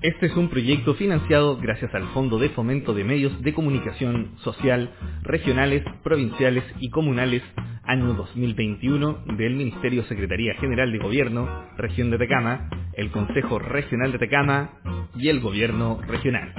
Este 0.00 0.26
es 0.26 0.36
un 0.36 0.48
proyecto 0.48 0.94
financiado 0.94 1.56
gracias 1.56 1.92
al 1.92 2.06
Fondo 2.10 2.38
de 2.38 2.50
Fomento 2.50 2.94
de 2.94 3.02
Medios 3.02 3.42
de 3.42 3.52
Comunicación 3.52 4.30
Social 4.44 4.94
Regionales, 5.22 5.82
Provinciales 6.04 6.62
y 6.78 6.88
Comunales 6.90 7.42
año 7.82 8.14
2021 8.14 9.24
del 9.36 9.56
Ministerio 9.56 10.04
Secretaría 10.04 10.54
General 10.54 10.92
de 10.92 10.98
Gobierno, 10.98 11.48
Región 11.76 12.10
de 12.10 12.16
Atacama, 12.16 12.70
el 12.92 13.10
Consejo 13.10 13.58
Regional 13.58 14.12
de 14.12 14.18
Atacama 14.18 14.70
y 15.16 15.30
el 15.30 15.40
Gobierno 15.40 16.00
Regional. 16.06 16.54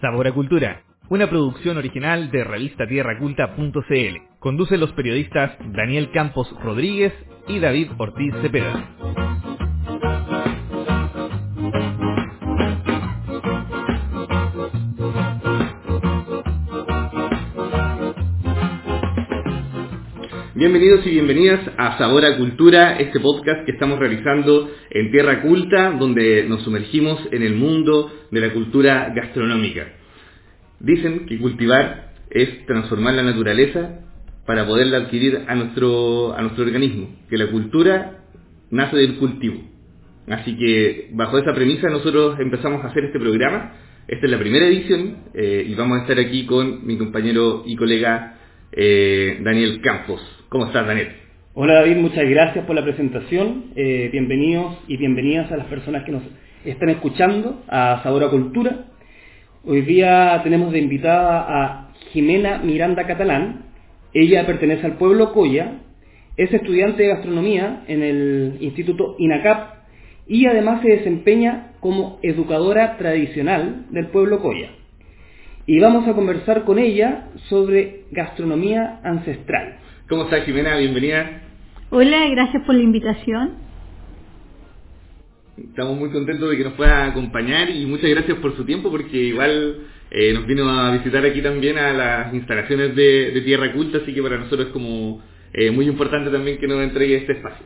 Sabor 0.00 0.28
a 0.28 0.32
Cultura, 0.32 0.85
una 1.08 1.30
producción 1.30 1.76
original 1.76 2.30
de 2.30 2.42
revista 2.42 2.86
tierraculta.cl. 2.86 4.38
Conducen 4.40 4.80
los 4.80 4.92
periodistas 4.92 5.52
Daniel 5.72 6.10
Campos 6.10 6.52
Rodríguez 6.62 7.12
y 7.46 7.60
David 7.60 7.90
Ortiz 7.96 8.34
Cepeda. 8.42 8.90
Bienvenidos 20.54 21.06
y 21.06 21.10
bienvenidas 21.10 21.60
a 21.76 21.98
Sabor 21.98 22.24
a 22.24 22.36
Cultura, 22.36 22.96
este 22.98 23.20
podcast 23.20 23.64
que 23.64 23.72
estamos 23.72 24.00
realizando 24.00 24.68
en 24.90 25.12
Tierra 25.12 25.42
Culta, 25.42 25.92
donde 25.92 26.44
nos 26.48 26.62
sumergimos 26.62 27.20
en 27.30 27.42
el 27.42 27.54
mundo 27.54 28.10
de 28.30 28.40
la 28.40 28.52
cultura 28.52 29.12
gastronómica. 29.14 29.86
Dicen 30.80 31.26
que 31.26 31.38
cultivar 31.38 32.12
es 32.30 32.66
transformar 32.66 33.14
la 33.14 33.22
naturaleza 33.22 34.00
para 34.46 34.66
poderla 34.66 34.98
adquirir 34.98 35.42
a 35.46 35.54
nuestro, 35.54 36.36
a 36.36 36.42
nuestro 36.42 36.64
organismo, 36.64 37.08
que 37.28 37.38
la 37.38 37.50
cultura 37.50 38.18
nace 38.70 38.96
del 38.96 39.16
cultivo. 39.16 39.60
Así 40.28 40.56
que 40.56 41.10
bajo 41.12 41.38
esa 41.38 41.54
premisa 41.54 41.88
nosotros 41.88 42.38
empezamos 42.40 42.84
a 42.84 42.88
hacer 42.88 43.04
este 43.04 43.18
programa. 43.18 43.74
Esta 44.08 44.26
es 44.26 44.32
la 44.32 44.38
primera 44.38 44.66
edición 44.66 45.16
eh, 45.34 45.64
y 45.66 45.74
vamos 45.74 45.98
a 45.98 46.02
estar 46.02 46.18
aquí 46.18 46.46
con 46.46 46.86
mi 46.86 46.96
compañero 46.96 47.64
y 47.66 47.76
colega 47.76 48.38
eh, 48.72 49.38
Daniel 49.42 49.80
Campos. 49.82 50.20
¿Cómo 50.48 50.66
estás, 50.66 50.86
Daniel? 50.86 51.08
Hola, 51.54 51.74
David. 51.74 51.96
Muchas 51.96 52.28
gracias 52.28 52.64
por 52.66 52.76
la 52.76 52.84
presentación. 52.84 53.72
Eh, 53.74 54.08
bienvenidos 54.12 54.76
y 54.88 54.96
bienvenidas 54.96 55.50
a 55.50 55.56
las 55.56 55.66
personas 55.66 56.04
que 56.04 56.12
nos 56.12 56.22
están 56.64 56.90
escuchando 56.90 57.62
a 57.68 58.00
Sabor 58.02 58.24
a 58.24 58.28
Cultura. 58.28 58.86
Hoy 59.68 59.80
día 59.80 60.40
tenemos 60.44 60.70
de 60.70 60.78
invitada 60.78 61.44
a 61.48 61.88
Jimena 62.12 62.58
Miranda 62.58 63.04
Catalán. 63.04 63.64
Ella 64.14 64.46
pertenece 64.46 64.86
al 64.86 64.92
pueblo 64.92 65.32
Coya, 65.32 65.80
es 66.36 66.54
estudiante 66.54 67.02
de 67.02 67.08
gastronomía 67.08 67.82
en 67.88 68.00
el 68.00 68.58
Instituto 68.60 69.16
INACAP 69.18 69.74
y 70.28 70.46
además 70.46 70.82
se 70.82 70.90
desempeña 70.90 71.72
como 71.80 72.20
educadora 72.22 72.96
tradicional 72.96 73.86
del 73.90 74.06
pueblo 74.06 74.38
Coya. 74.38 74.70
Y 75.66 75.80
vamos 75.80 76.06
a 76.06 76.12
conversar 76.12 76.62
con 76.62 76.78
ella 76.78 77.30
sobre 77.48 78.04
gastronomía 78.12 79.00
ancestral. 79.02 79.78
¿Cómo 80.08 80.26
estás, 80.26 80.44
Jimena? 80.44 80.76
Bienvenida. 80.76 81.42
Hola, 81.90 82.28
gracias 82.28 82.62
por 82.64 82.76
la 82.76 82.82
invitación. 82.82 83.65
Estamos 85.56 85.96
muy 85.96 86.10
contentos 86.10 86.50
de 86.50 86.56
que 86.58 86.64
nos 86.64 86.74
pueda 86.74 87.06
acompañar 87.06 87.70
y 87.70 87.86
muchas 87.86 88.10
gracias 88.10 88.38
por 88.38 88.54
su 88.56 88.64
tiempo 88.64 88.90
porque 88.90 89.16
igual 89.16 89.86
eh, 90.10 90.34
nos 90.34 90.46
vino 90.46 90.68
a 90.68 90.92
visitar 90.92 91.24
aquí 91.24 91.40
también 91.40 91.78
a 91.78 91.94
las 91.94 92.34
instalaciones 92.34 92.94
de, 92.94 93.40
Tierra 93.42 93.72
Culta, 93.72 93.98
así 93.98 94.12
que 94.12 94.22
para 94.22 94.36
nosotros 94.36 94.66
es 94.68 94.72
como 94.72 95.22
eh, 95.54 95.70
muy 95.70 95.86
importante 95.86 96.30
también 96.30 96.58
que 96.58 96.68
nos 96.68 96.82
entregue 96.82 97.16
este 97.16 97.32
espacio. 97.32 97.64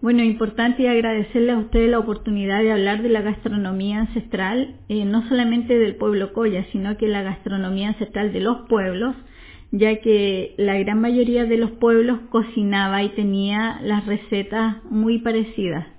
Bueno, 0.00 0.24
importante 0.24 0.88
agradecerle 0.88 1.52
a 1.52 1.58
ustedes 1.58 1.88
la 1.88 2.00
oportunidad 2.00 2.60
de 2.60 2.72
hablar 2.72 3.02
de 3.02 3.08
la 3.08 3.22
gastronomía 3.22 4.00
ancestral, 4.00 4.80
eh, 4.88 5.04
no 5.04 5.28
solamente 5.28 5.78
del 5.78 5.94
pueblo 5.94 6.32
Coya, 6.32 6.66
sino 6.72 6.96
que 6.96 7.06
la 7.06 7.22
gastronomía 7.22 7.90
ancestral 7.90 8.32
de 8.32 8.40
los 8.40 8.68
pueblos, 8.68 9.14
ya 9.70 10.00
que 10.00 10.54
la 10.58 10.76
gran 10.78 11.00
mayoría 11.00 11.44
de 11.44 11.56
los 11.56 11.70
pueblos 11.70 12.18
cocinaba 12.30 13.04
y 13.04 13.10
tenía 13.10 13.78
las 13.84 14.04
recetas 14.06 14.82
muy 14.90 15.20
parecidas. 15.20 15.91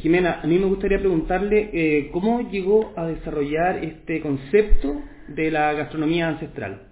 Jimena, 0.00 0.40
a 0.42 0.46
mí 0.46 0.58
me 0.58 0.66
gustaría 0.66 0.98
preguntarle 0.98 1.70
eh, 1.72 2.10
cómo 2.12 2.50
llegó 2.50 2.92
a 2.96 3.06
desarrollar 3.06 3.84
este 3.84 4.20
concepto 4.20 5.00
de 5.28 5.50
la 5.50 5.72
gastronomía 5.74 6.28
ancestral. 6.28 6.82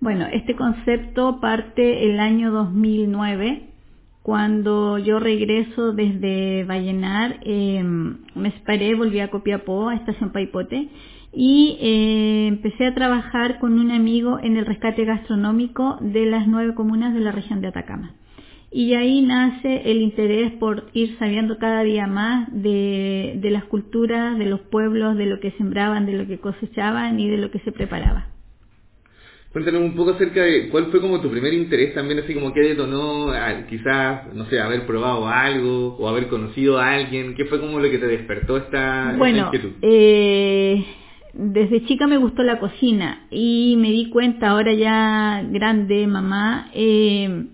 Bueno, 0.00 0.26
este 0.32 0.54
concepto 0.54 1.40
parte 1.40 2.04
el 2.04 2.20
año 2.20 2.50
2009, 2.52 3.70
cuando 4.22 4.98
yo 4.98 5.18
regreso 5.18 5.92
desde 5.92 6.64
Vallenar, 6.64 7.40
eh, 7.42 7.82
me 7.82 8.52
separé, 8.52 8.94
volví 8.94 9.20
a 9.20 9.30
Copiapó, 9.30 9.88
a 9.88 9.96
Estación 9.96 10.30
Paipote, 10.30 10.88
y 11.32 11.76
eh, 11.80 12.46
empecé 12.48 12.86
a 12.86 12.94
trabajar 12.94 13.58
con 13.58 13.78
un 13.78 13.90
amigo 13.90 14.38
en 14.42 14.56
el 14.56 14.66
rescate 14.66 15.04
gastronómico 15.04 15.98
de 16.00 16.26
las 16.26 16.46
nueve 16.46 16.74
comunas 16.74 17.12
de 17.14 17.20
la 17.20 17.32
región 17.32 17.60
de 17.60 17.68
Atacama. 17.68 18.14
Y 18.70 18.94
ahí 18.94 19.22
nace 19.22 19.90
el 19.90 20.02
interés 20.02 20.52
por 20.52 20.90
ir 20.92 21.16
sabiendo 21.18 21.58
cada 21.58 21.82
día 21.82 22.06
más 22.06 22.48
de, 22.52 23.38
las 23.50 23.64
culturas, 23.64 24.38
de 24.38 24.44
los 24.44 24.60
pueblos, 24.60 25.16
de 25.16 25.26
lo 25.26 25.40
que 25.40 25.52
sembraban, 25.52 26.04
de 26.04 26.12
lo 26.12 26.26
que 26.26 26.38
cosechaban 26.38 27.18
y 27.18 27.30
de 27.30 27.38
lo 27.38 27.50
que 27.50 27.60
se 27.60 27.72
preparaba. 27.72 28.26
Cuéntanos 29.52 29.80
un 29.80 29.96
poco 29.96 30.10
acerca 30.10 30.42
de 30.42 30.68
cuál 30.68 30.90
fue 30.90 31.00
como 31.00 31.22
tu 31.22 31.30
primer 31.30 31.54
interés 31.54 31.94
también, 31.94 32.18
así 32.18 32.34
como 32.34 32.52
qué 32.52 32.60
detonó, 32.60 33.32
quizás, 33.70 34.34
no 34.34 34.44
sé, 34.46 34.60
haber 34.60 34.86
probado 34.86 35.26
algo 35.26 35.96
o 35.98 36.06
haber 36.06 36.28
conocido 36.28 36.78
a 36.78 36.92
alguien, 36.92 37.34
¿qué 37.34 37.46
fue 37.46 37.58
como 37.58 37.80
lo 37.80 37.90
que 37.90 37.96
te 37.96 38.06
despertó 38.06 38.58
esta, 38.58 39.14
bueno, 39.16 39.46
inquietud? 39.46 39.70
Eh, 39.80 40.84
desde 41.32 41.84
chica 41.86 42.06
me 42.06 42.18
gustó 42.18 42.42
la 42.42 42.58
cocina 42.58 43.26
y 43.30 43.76
me 43.78 43.90
di 43.90 44.10
cuenta 44.10 44.50
ahora 44.50 44.74
ya 44.74 45.42
grande, 45.50 46.06
mamá, 46.06 46.70
eh, 46.74 47.46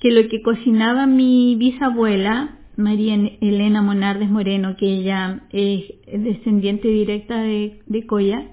que 0.00 0.10
lo 0.10 0.28
que 0.28 0.42
cocinaba 0.42 1.06
mi 1.06 1.56
bisabuela, 1.56 2.58
María 2.76 3.14
Elena 3.40 3.82
Monardes 3.82 4.30
Moreno, 4.30 4.76
que 4.76 4.86
ella 4.86 5.42
es 5.52 5.84
descendiente 6.12 6.88
directa 6.88 7.40
de, 7.42 7.80
de 7.86 8.06
Coya, 8.06 8.46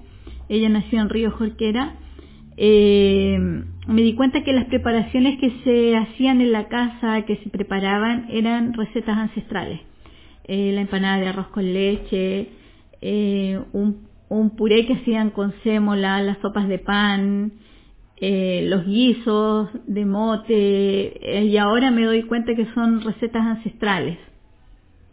ella 0.48 0.68
nació 0.68 1.00
en 1.00 1.08
Río 1.08 1.30
Jorquera, 1.30 1.96
eh, 2.60 3.38
me 3.86 4.02
di 4.02 4.14
cuenta 4.14 4.42
que 4.42 4.52
las 4.52 4.66
preparaciones 4.66 5.38
que 5.38 5.50
se 5.62 5.96
hacían 5.96 6.40
en 6.40 6.52
la 6.52 6.68
casa, 6.68 7.22
que 7.22 7.36
se 7.36 7.48
preparaban, 7.50 8.26
eran 8.30 8.74
recetas 8.74 9.16
ancestrales. 9.16 9.80
Eh, 10.44 10.72
la 10.74 10.80
empanada 10.80 11.20
de 11.20 11.28
arroz 11.28 11.48
con 11.48 11.72
leche, 11.72 12.48
eh, 13.00 13.60
un, 13.72 14.50
puré 14.56 14.86
que 14.86 14.94
hacían 14.94 15.30
con 15.30 15.54
sémola, 15.62 16.20
las 16.20 16.38
sopas 16.38 16.68
de 16.68 16.78
pan, 16.78 17.52
eh, 18.20 18.66
los 18.68 18.84
guisos 18.84 19.68
de 19.86 20.04
mote, 20.04 21.38
eh, 21.38 21.44
y 21.44 21.56
ahora 21.56 21.92
me 21.92 22.04
doy 22.04 22.24
cuenta 22.24 22.54
que 22.56 22.66
son 22.74 23.00
recetas 23.00 23.46
ancestrales. 23.46 24.18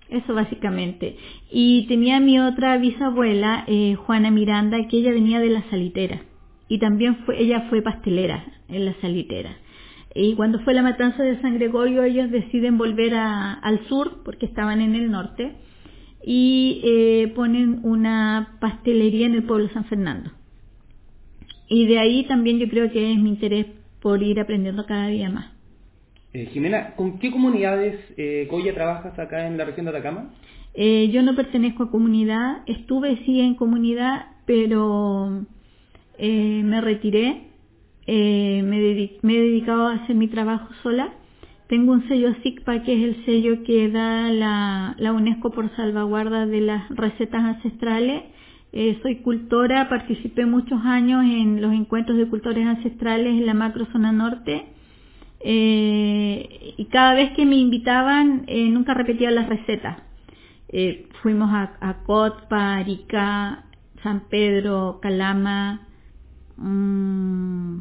Eso 0.09 0.33
básicamente. 0.33 1.15
Y 1.51 1.85
tenía 1.87 2.19
mi 2.19 2.39
otra 2.39 2.77
bisabuela, 2.77 3.63
eh, 3.67 3.95
Juana 3.95 4.31
Miranda, 4.31 4.87
que 4.87 4.97
ella 4.97 5.11
venía 5.11 5.39
de 5.39 5.49
la 5.49 5.63
salitera. 5.69 6.21
Y 6.67 6.79
también 6.79 7.17
fue, 7.25 7.39
ella 7.41 7.67
fue 7.69 7.83
pastelera 7.83 8.43
en 8.69 8.85
la 8.85 8.95
salitera. 9.01 9.55
Y 10.15 10.33
cuando 10.33 10.59
fue 10.61 10.73
la 10.73 10.81
matanza 10.81 11.21
de 11.21 11.39
San 11.41 11.55
Gregorio, 11.55 12.03
ellos 12.03 12.31
deciden 12.31 12.77
volver 12.77 13.13
al 13.15 13.85
sur, 13.87 14.23
porque 14.23 14.45
estaban 14.47 14.81
en 14.81 14.95
el 14.95 15.11
norte, 15.11 15.51
y 16.25 17.27
ponen 17.35 17.81
una 17.83 18.57
pastelería 18.61 19.27
en 19.27 19.35
el 19.35 19.43
pueblo 19.43 19.67
de 19.67 19.73
San 19.73 19.85
Fernando. 19.85 20.31
Y 21.67 21.87
de 21.87 21.99
ahí 21.99 22.25
también 22.27 22.59
yo 22.59 22.69
creo 22.69 22.91
que 22.91 23.11
es 23.11 23.17
mi 23.17 23.29
interés 23.29 23.65
por 24.01 24.21
ir 24.21 24.39
aprendiendo 24.39 24.85
cada 24.85 25.07
día 25.07 25.29
más. 25.29 25.55
Eh, 26.33 26.49
Jimena, 26.51 26.95
¿con 26.95 27.17
qué 27.17 27.31
comunidades 27.31 27.97
eh, 28.17 28.45
Coya 28.49 28.73
trabajas 28.73 29.17
acá 29.17 29.47
en 29.47 29.57
la 29.57 29.65
región 29.65 29.85
de 29.85 29.91
Atacama? 29.91 30.31
Eh, 30.73 31.09
yo 31.11 31.23
no 31.23 31.35
pertenezco 31.35 31.83
a 31.83 31.91
comunidad, 31.91 32.57
estuve 32.65 33.17
sí 33.25 33.39
en 33.39 33.55
comunidad, 33.55 34.25
pero 34.45 35.45
eh, 36.17 36.61
me 36.63 36.81
retiré, 36.81 37.43
me, 38.05 39.09
me, 39.21 39.33
he 39.33 39.41
dedicado 39.41 39.87
a 39.87 39.93
hacer 39.93 40.15
mi 40.15 40.27
trabajo 40.27 40.67
sola. 40.83 41.13
Tengo 41.67 41.93
un 41.93 42.07
sello 42.09 42.35
SICPA, 42.43 42.83
que 42.83 42.93
es 42.93 43.03
el 43.03 43.25
sello 43.25 43.63
que 43.63 43.89
da 43.89 44.29
la, 44.29 44.95
la 44.99 45.13
UNESCO 45.13 45.51
por 45.51 45.73
salvaguarda 45.75 46.45
de 46.45 46.61
las 46.61 46.89
recetas 46.89 47.43
ancestrales 47.43 48.23
eh, 48.75 48.99
soy 49.01 49.21
cultora, 49.21 49.87
participé 49.87 50.45
muchos 50.45 50.81
años 50.83 51.23
en 51.23 51.61
los 51.61 51.73
encuentros 51.73 52.17
de 52.17 52.27
cultores 52.27 52.67
ancestrales 52.67 53.33
en 53.33 53.45
la 53.45 53.53
macro 53.53 53.85
zona 53.93 54.11
norte. 54.11 54.65
Eh, 55.39 56.73
y 56.77 56.85
cada 56.85 57.13
vez 57.13 57.31
que 57.37 57.45
me 57.45 57.55
invitaban, 57.55 58.43
eh, 58.47 58.67
nunca 58.69 58.93
repetía 58.93 59.31
las 59.31 59.47
recetas. 59.47 59.97
fuimos 61.21 61.49
a, 61.53 61.77
a 61.79 62.03
Cotpa, 62.03 62.75
Arica, 62.75 63.63
San 64.03 64.27
Pedro, 64.29 64.99
Calama, 65.01 65.87
mmm, 66.57 67.79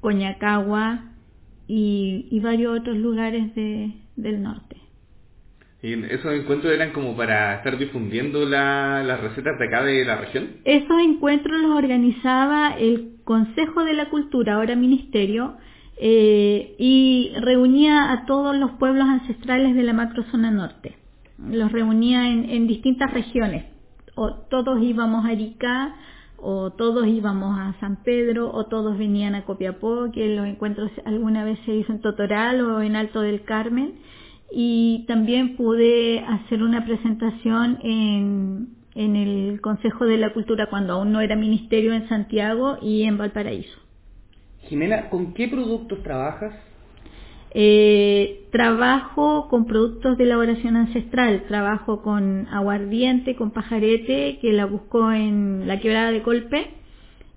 Coñacagua 0.00 1.00
y, 1.66 2.38
varios 2.40 2.78
otros 2.78 2.96
lugares 2.96 3.54
del 3.56 4.42
norte. 4.42 4.76
¿Y 5.80 5.92
esos 5.92 6.34
encuentros 6.34 6.72
eran 6.72 6.90
como 6.92 7.16
para 7.16 7.54
estar 7.54 7.78
difundiendo 7.78 8.44
la, 8.44 9.04
las 9.04 9.20
recetas 9.20 9.56
de 9.58 9.66
acá 9.66 9.84
de 9.84 10.04
la 10.04 10.16
región? 10.16 10.48
Esos 10.64 10.98
encuentros 11.00 11.60
los 11.60 11.70
organizaba 11.70 12.74
el 12.76 13.18
Consejo 13.22 13.84
de 13.84 13.92
la 13.92 14.10
Cultura, 14.10 14.54
ahora 14.54 14.74
Ministerio, 14.74 15.56
eh, 16.00 16.74
y 16.78 17.32
reunía 17.40 18.10
a 18.10 18.26
todos 18.26 18.56
los 18.56 18.72
pueblos 18.72 19.06
ancestrales 19.06 19.76
de 19.76 19.84
la 19.84 19.92
macrozona 19.92 20.50
norte. 20.50 20.96
Los 21.38 21.70
reunía 21.70 22.28
en, 22.28 22.50
en 22.50 22.66
distintas 22.66 23.12
regiones. 23.12 23.66
O 24.16 24.34
todos 24.50 24.82
íbamos 24.82 25.26
a 25.26 25.28
Arica, 25.28 25.94
o 26.38 26.72
todos 26.72 27.06
íbamos 27.06 27.56
a 27.56 27.78
San 27.78 28.02
Pedro, 28.02 28.50
o 28.52 28.66
todos 28.66 28.98
venían 28.98 29.36
a 29.36 29.44
Copiapó, 29.44 30.10
que 30.12 30.34
los 30.34 30.46
encuentros 30.46 30.90
alguna 31.04 31.44
vez 31.44 31.60
se 31.64 31.72
hizo 31.72 31.92
en 31.92 32.00
Totoral 32.00 32.60
o 32.62 32.82
en 32.82 32.96
Alto 32.96 33.20
del 33.20 33.42
Carmen 33.42 33.94
y 34.50 35.04
también 35.06 35.56
pude 35.56 36.20
hacer 36.20 36.62
una 36.62 36.84
presentación 36.84 37.78
en, 37.82 38.68
en 38.94 39.16
el 39.16 39.60
Consejo 39.60 40.06
de 40.06 40.18
la 40.18 40.32
Cultura 40.32 40.68
cuando 40.70 40.94
aún 40.94 41.12
no 41.12 41.20
era 41.20 41.36
ministerio 41.36 41.92
en 41.92 42.08
Santiago 42.08 42.78
y 42.80 43.02
en 43.02 43.18
Valparaíso. 43.18 43.78
Jimena, 44.62 45.08
¿con 45.10 45.34
qué 45.34 45.48
productos 45.48 46.02
trabajas? 46.02 46.52
Eh, 47.52 48.46
trabajo 48.52 49.48
con 49.48 49.66
productos 49.66 50.18
de 50.18 50.24
elaboración 50.24 50.76
ancestral, 50.76 51.44
trabajo 51.48 52.02
con 52.02 52.46
aguardiente, 52.48 53.36
con 53.36 53.52
pajarete, 53.52 54.38
que 54.40 54.52
la 54.52 54.66
buscó 54.66 55.12
en 55.12 55.66
la 55.66 55.80
quebrada 55.80 56.10
de 56.10 56.22
Colpe, 56.22 56.66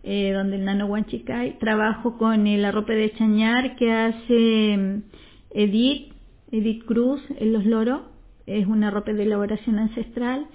eh, 0.03 0.31
donde 0.33 0.57
el 0.57 0.65
nano 0.65 0.87
Huanchicay, 0.87 1.59
trabajo 1.59 2.17
con 2.17 2.45
el 2.47 2.65
arrope 2.65 2.93
de 2.93 3.13
chañar 3.13 3.75
que 3.77 3.93
hace 3.93 4.77
mm, 4.77 5.03
Edith, 5.51 6.10
Edith 6.51 6.85
Cruz 6.85 7.21
en 7.37 7.53
Los 7.53 7.65
Loros, 7.65 8.01
es 8.45 8.67
una 8.67 8.91
ropa 8.91 9.13
de 9.13 9.23
elaboración 9.23 9.79
ancestral. 9.79 10.47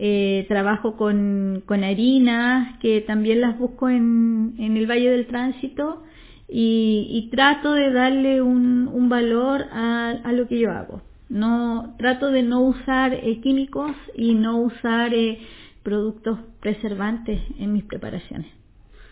Eh, 0.00 0.44
trabajo 0.46 0.96
con, 0.96 1.64
con 1.66 1.82
harinas, 1.82 2.78
que 2.78 3.00
también 3.00 3.40
las 3.40 3.58
busco 3.58 3.88
en, 3.88 4.54
en 4.58 4.76
el 4.76 4.88
Valle 4.88 5.10
del 5.10 5.26
Tránsito 5.26 6.04
y, 6.48 7.08
y 7.10 7.30
trato 7.30 7.72
de 7.74 7.92
darle 7.92 8.40
un, 8.40 8.88
un 8.92 9.08
valor 9.08 9.64
a, 9.72 10.10
a, 10.22 10.32
lo 10.32 10.46
que 10.46 10.60
yo 10.60 10.70
hago. 10.70 11.02
No, 11.28 11.96
trato 11.98 12.30
de 12.30 12.44
no 12.44 12.60
usar 12.60 13.12
eh, 13.12 13.40
químicos 13.42 13.90
y 14.14 14.34
no 14.34 14.58
usar 14.58 15.12
eh, 15.12 15.40
productos 15.82 16.38
preservantes 16.60 17.40
en 17.58 17.72
mis 17.72 17.82
preparaciones. 17.82 18.52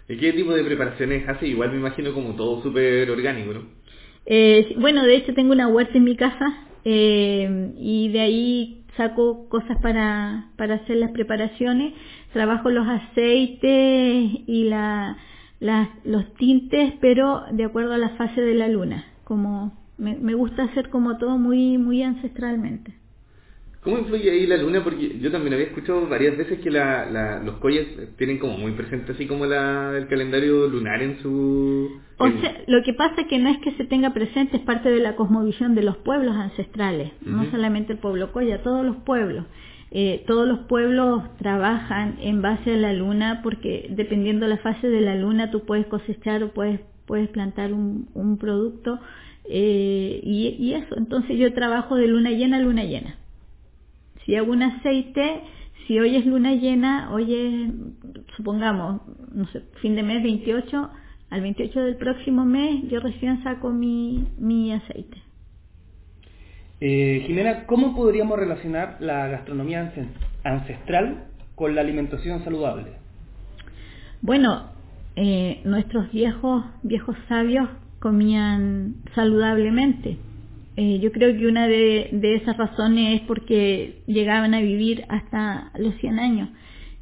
¿Y 0.08 0.16
qué 0.18 0.32
tipo 0.34 0.54
de 0.54 0.62
preparaciones 0.62 1.28
hace? 1.28 1.48
Igual 1.48 1.72
me 1.72 1.78
imagino 1.78 2.14
como 2.14 2.36
todo 2.36 2.62
súper 2.62 3.10
orgánico, 3.10 3.52
¿no? 3.52 3.62
Eh, 4.26 4.74
bueno, 4.78 5.04
de 5.04 5.16
hecho 5.16 5.34
tengo 5.34 5.52
una 5.52 5.68
huerta 5.68 5.96
en 5.96 6.04
mi 6.04 6.16
casa 6.16 6.66
eh, 6.84 7.72
y 7.78 8.08
de 8.08 8.20
ahí 8.20 8.84
saco 8.96 9.48
cosas 9.48 9.78
para, 9.80 10.48
para 10.56 10.76
hacer 10.76 10.96
las 10.96 11.12
preparaciones, 11.12 11.94
trabajo 12.32 12.70
los 12.70 12.86
aceites 12.88 14.30
y 14.46 14.64
la, 14.68 15.16
los 16.04 16.34
tintes, 16.34 16.94
pero 17.00 17.42
de 17.52 17.64
acuerdo 17.64 17.92
a 17.92 17.98
la 17.98 18.10
fase 18.10 18.40
de 18.40 18.54
la 18.54 18.68
luna, 18.68 19.04
como 19.24 19.72
me, 19.98 20.16
me 20.16 20.34
gusta 20.34 20.64
hacer 20.64 20.90
como 20.90 21.18
todo 21.18 21.38
muy, 21.38 21.78
muy 21.78 22.02
ancestralmente. 22.02 22.94
¿Cómo 23.86 23.98
influye 24.00 24.28
ahí 24.32 24.48
la 24.48 24.56
luna? 24.56 24.82
Porque 24.82 25.16
yo 25.20 25.30
también 25.30 25.54
había 25.54 25.66
escuchado 25.66 26.08
varias 26.08 26.36
veces 26.36 26.58
que 26.58 26.72
la, 26.72 27.08
la, 27.08 27.40
los 27.40 27.58
collas 27.58 27.86
tienen 28.18 28.38
como 28.38 28.58
muy 28.58 28.72
presente 28.72 29.12
así 29.12 29.28
como 29.28 29.46
la, 29.46 29.96
el 29.96 30.08
calendario 30.08 30.66
lunar 30.66 31.00
en 31.00 31.20
su... 31.22 32.00
O 32.18 32.28
sea, 32.28 32.64
lo 32.66 32.82
que 32.82 32.94
pasa 32.94 33.20
es 33.20 33.28
que 33.28 33.38
no 33.38 33.48
es 33.48 33.58
que 33.58 33.70
se 33.76 33.84
tenga 33.84 34.12
presente, 34.12 34.56
es 34.56 34.64
parte 34.64 34.88
de 34.90 34.98
la 34.98 35.14
cosmovisión 35.14 35.76
de 35.76 35.84
los 35.84 35.98
pueblos 35.98 36.34
ancestrales, 36.34 37.12
uh 37.22 37.28
-huh. 37.28 37.30
no 37.36 37.50
solamente 37.52 37.92
el 37.92 38.00
pueblo 38.00 38.32
colla, 38.32 38.60
todos 38.60 38.84
los 38.84 38.96
pueblos. 38.96 39.44
Eh, 39.92 40.24
todos 40.26 40.48
los 40.48 40.58
pueblos 40.66 41.22
trabajan 41.38 42.16
en 42.20 42.42
base 42.42 42.74
a 42.74 42.76
la 42.76 42.92
luna 42.92 43.40
porque 43.44 43.86
dependiendo 43.90 44.46
de 44.46 44.50
la 44.50 44.58
fase 44.58 44.88
de 44.88 45.00
la 45.00 45.14
luna 45.14 45.52
tú 45.52 45.64
puedes 45.64 45.86
cosechar 45.86 46.42
o 46.42 46.48
puedes, 46.52 46.80
puedes 47.06 47.28
plantar 47.28 47.72
un, 47.72 48.08
un 48.14 48.36
producto 48.36 48.98
eh, 49.48 50.18
y, 50.24 50.56
y 50.58 50.74
eso. 50.74 50.96
Entonces 50.98 51.38
yo 51.38 51.54
trabajo 51.54 51.94
de 51.94 52.08
luna 52.08 52.30
llena 52.32 52.56
a 52.56 52.60
luna 52.60 52.82
llena. 52.82 53.14
Si 54.26 54.34
hago 54.34 54.52
un 54.52 54.62
aceite, 54.62 55.40
si 55.86 55.98
hoy 56.00 56.16
es 56.16 56.26
luna 56.26 56.52
llena, 56.54 57.12
hoy 57.12 57.34
es, 57.34 58.24
supongamos, 58.36 59.00
no 59.32 59.46
sé, 59.52 59.62
fin 59.80 59.94
de 59.94 60.02
mes 60.02 60.22
28, 60.22 60.90
al 61.30 61.40
28 61.40 61.80
del 61.80 61.96
próximo 61.96 62.44
mes 62.44 62.88
yo 62.90 63.00
recién 63.00 63.42
saco 63.44 63.70
mi, 63.70 64.26
mi 64.38 64.72
aceite. 64.72 65.16
Eh, 66.80 67.24
Jimena, 67.26 67.66
¿cómo 67.66 67.94
podríamos 67.94 68.38
relacionar 68.38 68.98
la 69.00 69.28
gastronomía 69.28 69.92
ancestral 70.44 71.24
con 71.54 71.74
la 71.74 71.80
alimentación 71.80 72.44
saludable? 72.44 72.92
Bueno, 74.20 74.70
eh, 75.14 75.62
nuestros 75.64 76.10
viejos, 76.12 76.64
viejos 76.82 77.16
sabios 77.28 77.68
comían 78.00 78.96
saludablemente. 79.14 80.18
Eh, 80.76 80.98
yo 81.00 81.10
creo 81.10 81.36
que 81.36 81.46
una 81.46 81.66
de, 81.66 82.10
de, 82.12 82.34
esas 82.36 82.56
razones 82.56 83.20
es 83.20 83.26
porque 83.26 84.02
llegaban 84.06 84.52
a 84.54 84.60
vivir 84.60 85.04
hasta 85.08 85.70
los 85.78 85.94
100 85.96 86.18
años. 86.18 86.48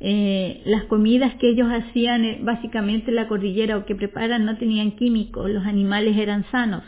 Eh, 0.06 0.60
las 0.66 0.84
comidas 0.84 1.34
que 1.36 1.48
ellos 1.48 1.68
hacían, 1.70 2.26
eh, 2.26 2.38
básicamente 2.42 3.10
la 3.10 3.26
cordillera 3.26 3.78
o 3.78 3.86
que 3.86 3.94
preparan, 3.94 4.44
no 4.44 4.58
tenían 4.58 4.92
químicos, 4.96 5.48
los 5.48 5.64
animales 5.64 6.16
eran 6.18 6.44
sanos, 6.50 6.82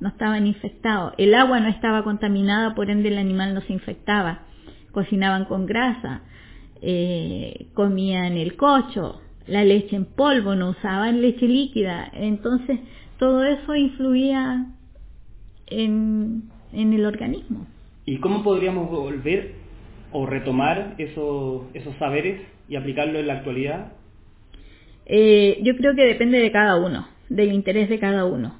no 0.00 0.08
estaban 0.08 0.46
infectados, 0.46 1.12
el 1.18 1.34
agua 1.34 1.60
no 1.60 1.68
estaba 1.68 2.04
contaminada, 2.04 2.74
por 2.74 2.88
ende 2.88 3.10
el 3.10 3.18
animal 3.18 3.52
no 3.52 3.60
se 3.60 3.74
infectaba, 3.74 4.44
cocinaban 4.92 5.44
con 5.44 5.66
grasa, 5.66 6.22
eh, 6.80 7.66
comían 7.74 8.38
el 8.38 8.56
cocho, 8.56 9.20
la 9.46 9.62
leche 9.62 9.96
en 9.96 10.06
polvo, 10.06 10.54
no 10.54 10.70
usaban 10.70 11.20
leche 11.20 11.46
líquida, 11.46 12.10
entonces 12.14 12.80
todo 13.18 13.44
eso 13.44 13.74
influía 13.74 14.68
en, 15.66 16.44
en 16.72 16.92
el 16.92 17.06
organismo. 17.06 17.66
¿Y 18.06 18.18
cómo 18.18 18.42
podríamos 18.42 18.90
volver 18.90 19.52
o 20.12 20.26
retomar 20.26 20.94
esos, 20.98 21.62
esos 21.74 21.94
saberes 21.96 22.40
y 22.68 22.76
aplicarlo 22.76 23.18
en 23.18 23.26
la 23.26 23.34
actualidad? 23.34 23.92
Eh, 25.06 25.58
yo 25.62 25.76
creo 25.76 25.94
que 25.94 26.02
depende 26.02 26.38
de 26.38 26.52
cada 26.52 26.76
uno, 26.76 27.06
del 27.28 27.52
interés 27.52 27.88
de 27.88 27.98
cada 27.98 28.24
uno. 28.24 28.58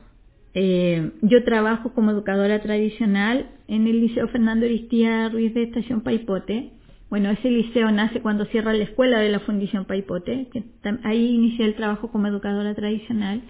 Eh, 0.54 1.10
yo 1.22 1.44
trabajo 1.44 1.92
como 1.94 2.12
educadora 2.12 2.60
tradicional 2.60 3.50
en 3.66 3.86
el 3.86 4.00
Liceo 4.00 4.28
Fernando 4.28 4.66
Aristía 4.66 5.28
Ruiz 5.28 5.52
de 5.54 5.64
Estación 5.64 6.02
Paipote. 6.02 6.70
Bueno, 7.10 7.30
ese 7.30 7.50
liceo 7.50 7.90
nace 7.90 8.20
cuando 8.20 8.44
cierra 8.46 8.72
la 8.72 8.84
escuela 8.84 9.18
de 9.18 9.30
la 9.30 9.40
Fundación 9.40 9.84
Paipote, 9.84 10.48
que 10.52 10.64
ahí 11.04 11.34
inicié 11.34 11.66
el 11.66 11.74
trabajo 11.74 12.10
como 12.10 12.26
educadora 12.26 12.74
tradicional 12.74 13.42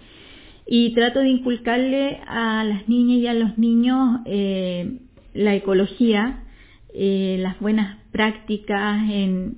y 0.67 0.93
trato 0.93 1.19
de 1.19 1.29
inculcarle 1.29 2.19
a 2.27 2.63
las 2.63 2.87
niñas 2.87 3.17
y 3.19 3.27
a 3.27 3.33
los 3.33 3.57
niños 3.57 4.21
eh, 4.25 4.99
la 5.33 5.53
ecología, 5.53 6.43
eh, 6.93 7.37
las 7.39 7.59
buenas 7.59 7.97
prácticas 8.11 9.09
en, 9.09 9.57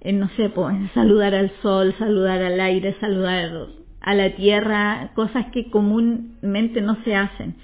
en 0.00 0.18
no 0.18 0.28
sé, 0.36 0.50
pues, 0.50 0.76
saludar 0.92 1.34
al 1.34 1.50
sol, 1.62 1.94
saludar 1.98 2.42
al 2.42 2.60
aire, 2.60 2.94
saludar 3.00 3.68
a 4.00 4.14
la 4.14 4.36
tierra, 4.36 5.12
cosas 5.14 5.46
que 5.52 5.70
comúnmente 5.70 6.82
no 6.82 7.02
se 7.04 7.14
hacen. 7.14 7.54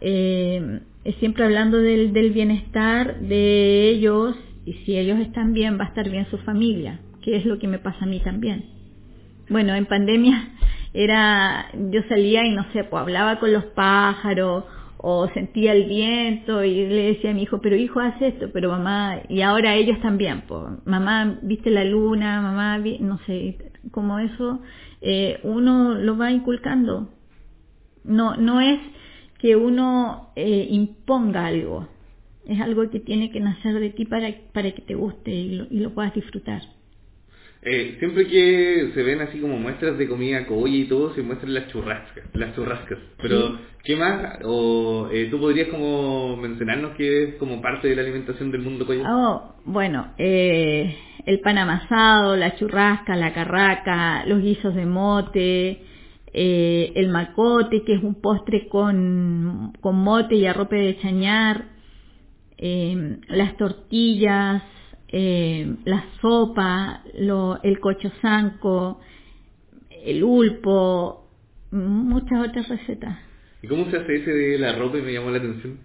Eh, 0.00 0.80
siempre 1.20 1.44
hablando 1.44 1.78
del, 1.78 2.12
del 2.12 2.32
bienestar 2.32 3.20
de 3.20 3.88
ellos 3.88 4.36
y 4.66 4.74
si 4.84 4.98
ellos 4.98 5.20
están 5.20 5.54
bien 5.54 5.78
va 5.78 5.84
a 5.84 5.88
estar 5.88 6.10
bien 6.10 6.26
su 6.30 6.36
familia, 6.38 7.00
que 7.22 7.36
es 7.36 7.46
lo 7.46 7.58
que 7.58 7.68
me 7.68 7.78
pasa 7.78 8.04
a 8.04 8.08
mí 8.08 8.20
también. 8.20 8.66
Bueno, 9.48 9.74
en 9.74 9.86
pandemia 9.86 10.50
era, 10.96 11.66
yo 11.90 12.00
salía 12.08 12.46
y 12.46 12.52
no 12.52 12.64
sé, 12.72 12.84
pues 12.84 13.02
hablaba 13.02 13.38
con 13.38 13.52
los 13.52 13.64
pájaros 13.66 14.64
o 14.96 15.28
sentía 15.34 15.72
el 15.72 15.84
viento 15.84 16.64
y 16.64 16.86
le 16.86 17.02
decía 17.12 17.30
a 17.30 17.34
mi 17.34 17.42
hijo, 17.42 17.60
pero 17.60 17.76
hijo, 17.76 18.00
haz 18.00 18.20
esto, 18.20 18.50
pero 18.50 18.70
mamá, 18.70 19.20
y 19.28 19.42
ahora 19.42 19.74
ellos 19.74 20.00
también, 20.00 20.44
pues, 20.48 20.62
mamá, 20.86 21.38
viste 21.42 21.70
la 21.70 21.84
luna, 21.84 22.40
mamá, 22.40 22.78
vi, 22.78 22.98
no 22.98 23.18
sé, 23.26 23.58
como 23.90 24.18
eso, 24.18 24.62
eh, 25.02 25.38
uno 25.42 25.94
lo 25.94 26.16
va 26.16 26.32
inculcando. 26.32 27.10
No, 28.04 28.36
no 28.36 28.60
es 28.62 28.78
que 29.38 29.54
uno 29.54 30.30
eh, 30.34 30.66
imponga 30.70 31.44
algo, 31.46 31.88
es 32.46 32.58
algo 32.60 32.88
que 32.88 33.00
tiene 33.00 33.30
que 33.30 33.40
nacer 33.40 33.78
de 33.78 33.90
ti 33.90 34.06
para, 34.06 34.28
para 34.54 34.70
que 34.72 34.80
te 34.80 34.94
guste 34.94 35.30
y 35.30 35.56
lo, 35.56 35.66
y 35.70 35.80
lo 35.80 35.90
puedas 35.90 36.14
disfrutar. 36.14 36.62
Eh, 37.68 37.96
siempre 37.98 38.28
que 38.28 38.92
se 38.94 39.02
ven 39.02 39.20
así 39.20 39.40
como 39.40 39.58
muestras 39.58 39.98
de 39.98 40.06
comida 40.06 40.46
colla 40.46 40.76
y 40.76 40.84
todo, 40.84 41.12
se 41.14 41.22
muestran 41.22 41.52
las 41.52 41.66
churrascas, 41.66 42.24
las 42.32 42.54
churrascas. 42.54 42.98
Pero, 43.20 43.48
sí. 43.48 43.54
¿qué 43.82 43.96
más? 43.96 44.38
O 44.44 45.08
eh, 45.12 45.26
tú 45.32 45.40
podrías 45.40 45.66
como 45.66 46.36
mencionarnos 46.36 46.96
que 46.96 47.24
es 47.24 47.34
como 47.34 47.60
parte 47.60 47.88
de 47.88 47.96
la 47.96 48.02
alimentación 48.02 48.52
del 48.52 48.62
mundo 48.62 48.86
colla. 48.86 49.02
Oh, 49.12 49.56
bueno, 49.64 50.12
eh, 50.16 50.96
el 51.26 51.40
pan 51.40 51.58
amasado, 51.58 52.36
la 52.36 52.54
churrasca, 52.54 53.16
la 53.16 53.34
carraca, 53.34 54.24
los 54.26 54.42
guisos 54.42 54.72
de 54.76 54.86
mote, 54.86 55.82
eh, 56.32 56.92
el 56.94 57.08
macote, 57.08 57.82
que 57.82 57.94
es 57.94 58.02
un 58.04 58.20
postre 58.20 58.68
con, 58.68 59.72
con 59.80 59.96
mote 59.96 60.36
y 60.36 60.46
arrope 60.46 60.76
de 60.76 60.98
chañar, 61.00 61.64
las 62.58 63.56
tortillas, 63.56 64.62
eh, 65.08 65.74
la 65.84 66.04
sopa, 66.20 67.02
lo, 67.18 67.62
el 67.62 67.78
cocho 67.80 68.10
zanco, 68.20 69.00
el 70.04 70.22
ulpo, 70.24 71.28
muchas 71.70 72.48
otras 72.48 72.68
recetas. 72.68 73.18
¿Y 73.62 73.68
cómo 73.68 73.90
se 73.90 73.96
hace 73.96 74.16
ese 74.16 74.30
de 74.32 74.58
la 74.58 74.76
ropa? 74.76 74.98
Me 74.98 75.12
llamó 75.12 75.30
la 75.30 75.38
atención. 75.38 75.78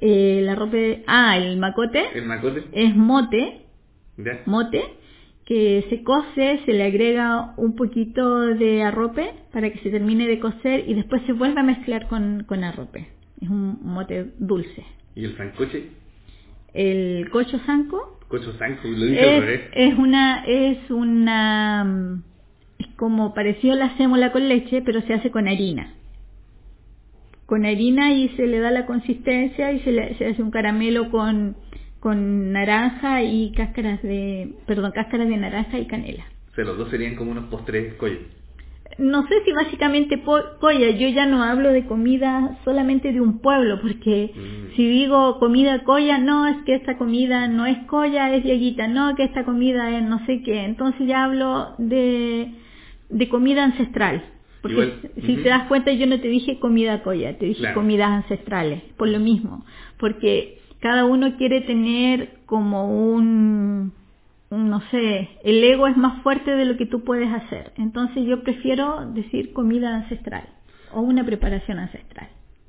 Eh, 0.00 0.40
la 0.44 0.54
ropa, 0.54 0.76
ah, 1.06 1.36
el 1.36 1.56
macote. 1.58 2.02
El 2.14 2.26
macote. 2.26 2.64
Es 2.72 2.94
mote, 2.94 3.62
Ya. 4.18 4.42
mote, 4.46 4.82
que 5.44 5.86
se 5.88 6.02
cose, 6.02 6.60
se 6.66 6.72
le 6.72 6.82
agrega 6.84 7.54
un 7.56 7.76
poquito 7.76 8.40
de 8.40 8.82
arrope 8.82 9.30
para 9.52 9.70
que 9.70 9.78
se 9.78 9.90
termine 9.90 10.26
de 10.26 10.40
cocer 10.40 10.84
y 10.88 10.94
después 10.94 11.22
se 11.26 11.32
vuelve 11.32 11.60
a 11.60 11.62
mezclar 11.62 12.08
con, 12.08 12.44
con 12.48 12.64
arrope. 12.64 13.08
Es 13.40 13.48
un 13.48 13.78
mote 13.82 14.32
dulce. 14.38 14.84
¿Y 15.14 15.24
el 15.24 15.36
sancoche? 15.36 15.84
El 16.76 17.30
cocho 17.30 17.58
zanco 17.66 18.18
Cocho 18.28 18.52
zanco, 18.58 18.88
lo 18.88 19.06
dije 19.06 19.20
al 19.20 19.34
es, 19.34 19.40
revés. 19.40 19.60
es 19.72 19.98
una, 19.98 20.44
es 20.46 20.90
una, 20.90 21.84
mm, 21.84 22.22
es 22.80 22.86
como 22.96 23.34
parecido 23.34 23.74
a 23.74 23.76
la 23.76 23.96
sémola 23.96 24.32
con 24.32 24.48
leche, 24.48 24.82
pero 24.84 25.00
se 25.02 25.14
hace 25.14 25.30
con 25.30 25.46
harina. 25.46 25.94
Con 27.46 27.64
harina 27.64 28.12
y 28.12 28.28
se 28.30 28.46
le 28.48 28.58
da 28.58 28.72
la 28.72 28.84
consistencia 28.86 29.72
y 29.72 29.80
se, 29.80 29.92
le, 29.92 30.18
se 30.18 30.26
hace 30.26 30.42
un 30.42 30.50
caramelo 30.50 31.10
con, 31.12 31.56
con 32.00 32.52
naranja 32.52 33.22
y 33.22 33.52
cáscaras 33.52 34.02
de, 34.02 34.54
perdón, 34.66 34.90
cáscaras 34.92 35.28
de 35.28 35.36
naranja 35.36 35.78
y 35.78 35.86
canela. 35.86 36.24
O 36.50 36.54
sea, 36.56 36.64
los 36.64 36.76
dos 36.78 36.90
serían 36.90 37.14
como 37.14 37.30
unos 37.30 37.44
postres 37.44 37.94
colles. 37.94 38.18
No 38.98 39.26
sé 39.26 39.34
si 39.44 39.52
básicamente 39.52 40.22
colla, 40.60 40.90
yo 40.90 41.08
ya 41.08 41.26
no 41.26 41.42
hablo 41.42 41.72
de 41.72 41.86
comida 41.86 42.58
solamente 42.64 43.12
de 43.12 43.20
un 43.20 43.40
pueblo, 43.40 43.80
porque 43.80 44.30
Mm. 44.34 44.76
si 44.76 44.86
digo 44.88 45.38
comida 45.38 45.84
colla, 45.84 46.18
no, 46.18 46.46
es 46.46 46.56
que 46.64 46.74
esta 46.74 46.96
comida 46.96 47.48
no 47.48 47.66
es 47.66 47.78
colla, 47.86 48.34
es 48.34 48.44
dieguita, 48.44 48.88
no, 48.88 49.14
que 49.16 49.24
esta 49.24 49.44
comida 49.44 49.90
es 49.96 50.02
no 50.02 50.24
sé 50.26 50.42
qué. 50.42 50.64
Entonces 50.64 51.06
ya 51.06 51.24
hablo 51.24 51.74
de, 51.78 52.52
de 53.10 53.28
comida 53.28 53.64
ancestral. 53.64 54.22
Porque 54.62 54.74
Igual, 54.80 55.00
si 55.26 55.36
te 55.36 55.48
das 55.48 55.64
cuenta 55.68 55.92
yo 55.92 56.06
no 56.06 56.18
te 56.20 56.28
dije 56.28 56.58
comida 56.58 57.02
colla, 57.02 57.36
te 57.38 57.46
dije 57.46 57.60
Claro. 57.60 57.74
comidas 57.74 58.10
ancestrales, 58.10 58.82
por 58.96 59.08
lo 59.08 59.20
mismo. 59.20 59.64
Porque 59.98 60.58
cada 60.80 61.04
uno 61.04 61.36
quiere 61.36 61.60
tener 61.62 62.38
como 62.46 63.12
un, 63.14 63.92
no 64.50 64.80
sé, 64.90 65.28
el 65.44 65.62
ego 65.64 65.86
es 65.88 65.96
más 65.96 66.22
fuerte 66.22 66.52
de 66.52 66.64
lo 66.64 66.76
que 66.76 66.86
tú 66.86 67.02
puedes 67.04 67.28
hacer. 67.32 67.72
Entonces 67.76 68.24
yo 68.26 68.42
prefiero 68.42 69.10
decir 69.12 69.52
comida 69.52 69.94
ancestral 69.94 70.44
o 70.92 71.00
una 71.00 71.24
preparación 71.24 71.78
ancestral. 71.78 72.28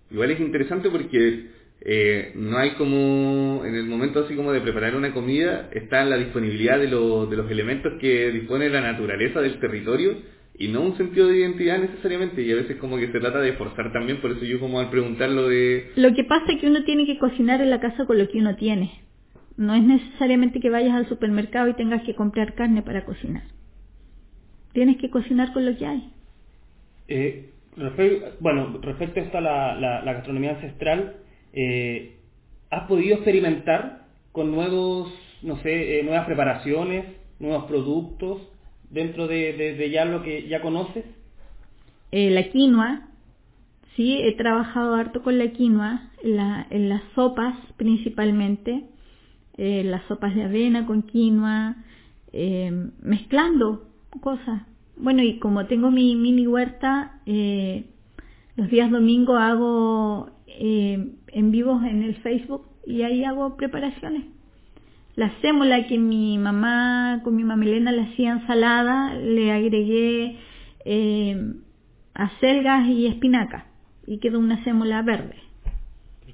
Igual 0.09 0.31
es 0.31 0.39
interesante 0.39 0.89
porque 0.89 1.47
eh, 1.81 2.31
no 2.35 2.57
hay 2.57 2.71
como, 2.71 3.61
en 3.65 3.75
el 3.75 3.85
momento 3.85 4.21
así 4.25 4.35
como 4.35 4.51
de 4.51 4.61
preparar 4.61 4.95
una 4.95 5.13
comida, 5.13 5.69
está 5.73 6.03
la 6.05 6.17
disponibilidad 6.17 6.79
de, 6.79 6.87
lo- 6.87 7.25
de 7.27 7.37
los 7.37 7.49
elementos 7.51 7.93
que 7.99 8.31
dispone 8.31 8.69
la 8.69 8.81
naturaleza 8.81 9.41
del 9.41 9.59
territorio 9.59 10.15
y 10.57 10.69
no 10.69 10.81
un 10.81 10.97
sentido 10.97 11.27
de 11.27 11.37
identidad 11.37 11.77
necesariamente 11.77 12.41
y 12.41 12.51
a 12.51 12.55
veces 12.55 12.77
como 12.77 12.97
que 12.97 13.11
se 13.11 13.19
trata 13.19 13.39
de 13.39 13.53
forzar 13.53 13.93
también, 13.93 14.19
por 14.21 14.31
eso 14.31 14.43
yo 14.43 14.59
como 14.59 14.79
al 14.79 14.89
preguntar 14.89 15.29
lo 15.29 15.47
de... 15.49 15.91
Lo 15.95 16.11
que 16.15 16.23
pasa 16.23 16.51
es 16.53 16.59
que 16.59 16.67
uno 16.67 16.83
tiene 16.83 17.05
que 17.05 17.19
cocinar 17.19 17.61
en 17.61 17.69
la 17.69 17.79
casa 17.79 18.05
con 18.07 18.17
lo 18.17 18.27
que 18.27 18.39
uno 18.39 18.55
tiene. 18.55 18.91
No 19.57 19.73
es 19.73 19.83
necesariamente 19.83 20.59
que 20.59 20.69
vayas 20.69 20.93
al 20.95 21.07
supermercado 21.09 21.67
y 21.67 21.73
tengas 21.73 22.03
que 22.03 22.15
comprar 22.15 22.53
carne 22.53 22.83
para 22.83 23.05
cocinar. 23.05 23.43
Tienes 24.73 24.97
que 24.97 25.09
cocinar 25.09 25.51
con 25.53 25.65
lo 25.65 25.75
que 25.75 25.85
hay. 25.85 26.11
Eh, 27.07 27.49
bueno, 28.39 28.79
respecto 28.81 29.19
a 29.19 29.23
esto 29.23 29.37
a 29.37 29.41
la, 29.41 29.75
la- 29.75 30.01
la 30.03 30.13
gastronomía 30.13 30.51
ancestral, 30.51 31.15
eh, 31.53 32.17
¿has 32.69 32.87
podido 32.87 33.15
experimentar 33.15 34.05
con 34.31 34.51
nuevos, 34.51 35.11
no 35.41 35.57
sé, 35.57 35.99
eh, 35.99 36.03
nuevas 36.03 36.25
preparaciones, 36.25 37.05
nuevos 37.39 37.65
productos 37.65 38.41
dentro 38.89 39.27
de, 39.27 39.53
de- 39.53 39.75
de 39.75 39.89
ya 39.89 40.05
lo 40.05 40.21
que 40.23 40.47
ya 40.47 40.61
conoces? 40.61 41.05
Eh, 42.11 42.29
la 42.31 42.43
quinoa, 42.49 43.07
sí, 43.95 44.19
he 44.21 44.33
trabajado 44.35 44.95
harto 44.95 45.21
con 45.23 45.37
la 45.37 45.47
quinoa, 45.51 46.11
la- 46.23 46.67
en 46.69 46.89
las 46.89 47.01
sopas 47.15 47.55
principalmente, 47.77 48.83
eh, 49.57 49.83
las 49.83 50.03
sopas 50.05 50.35
de 50.35 50.43
avena 50.43 50.85
con 50.85 51.01
quinoa, 51.01 51.75
eh, 52.31 52.89
mezclando 53.01 53.89
cosas. 54.21 54.61
Bueno, 54.95 55.23
y 55.23 55.39
como 55.39 55.65
tengo 55.65 55.89
mi 55.91 56.15
mini 56.15 56.47
huerta, 56.47 57.19
eh, 57.25 57.85
los 58.55 58.69
días 58.69 58.91
domingo 58.91 59.35
hago 59.35 60.29
en 60.59 61.51
vivos 61.51 61.83
en 61.83 62.01
el 62.01 62.15
Facebook 62.15 62.65
y 62.85 63.03
ahí 63.03 63.23
hago 63.23 63.57
preparaciones. 63.57 64.23
La 65.15 65.31
sémola 65.41 65.85
que 65.87 65.97
mi 65.99 66.37
mamá 66.37 67.21
con 67.23 67.35
mi 67.35 67.43
mamelena 67.43 67.91
le 67.91 68.03
hacía 68.03 68.31
ensalada, 68.31 69.13
le 69.15 69.51
agregué 69.51 70.37
acelgas 72.13 72.87
y 72.87 73.05
espinaca 73.05 73.65
y 74.07 74.17
quedó 74.17 74.39
una 74.39 74.63
sémola 74.63 75.01
verde. 75.03 75.46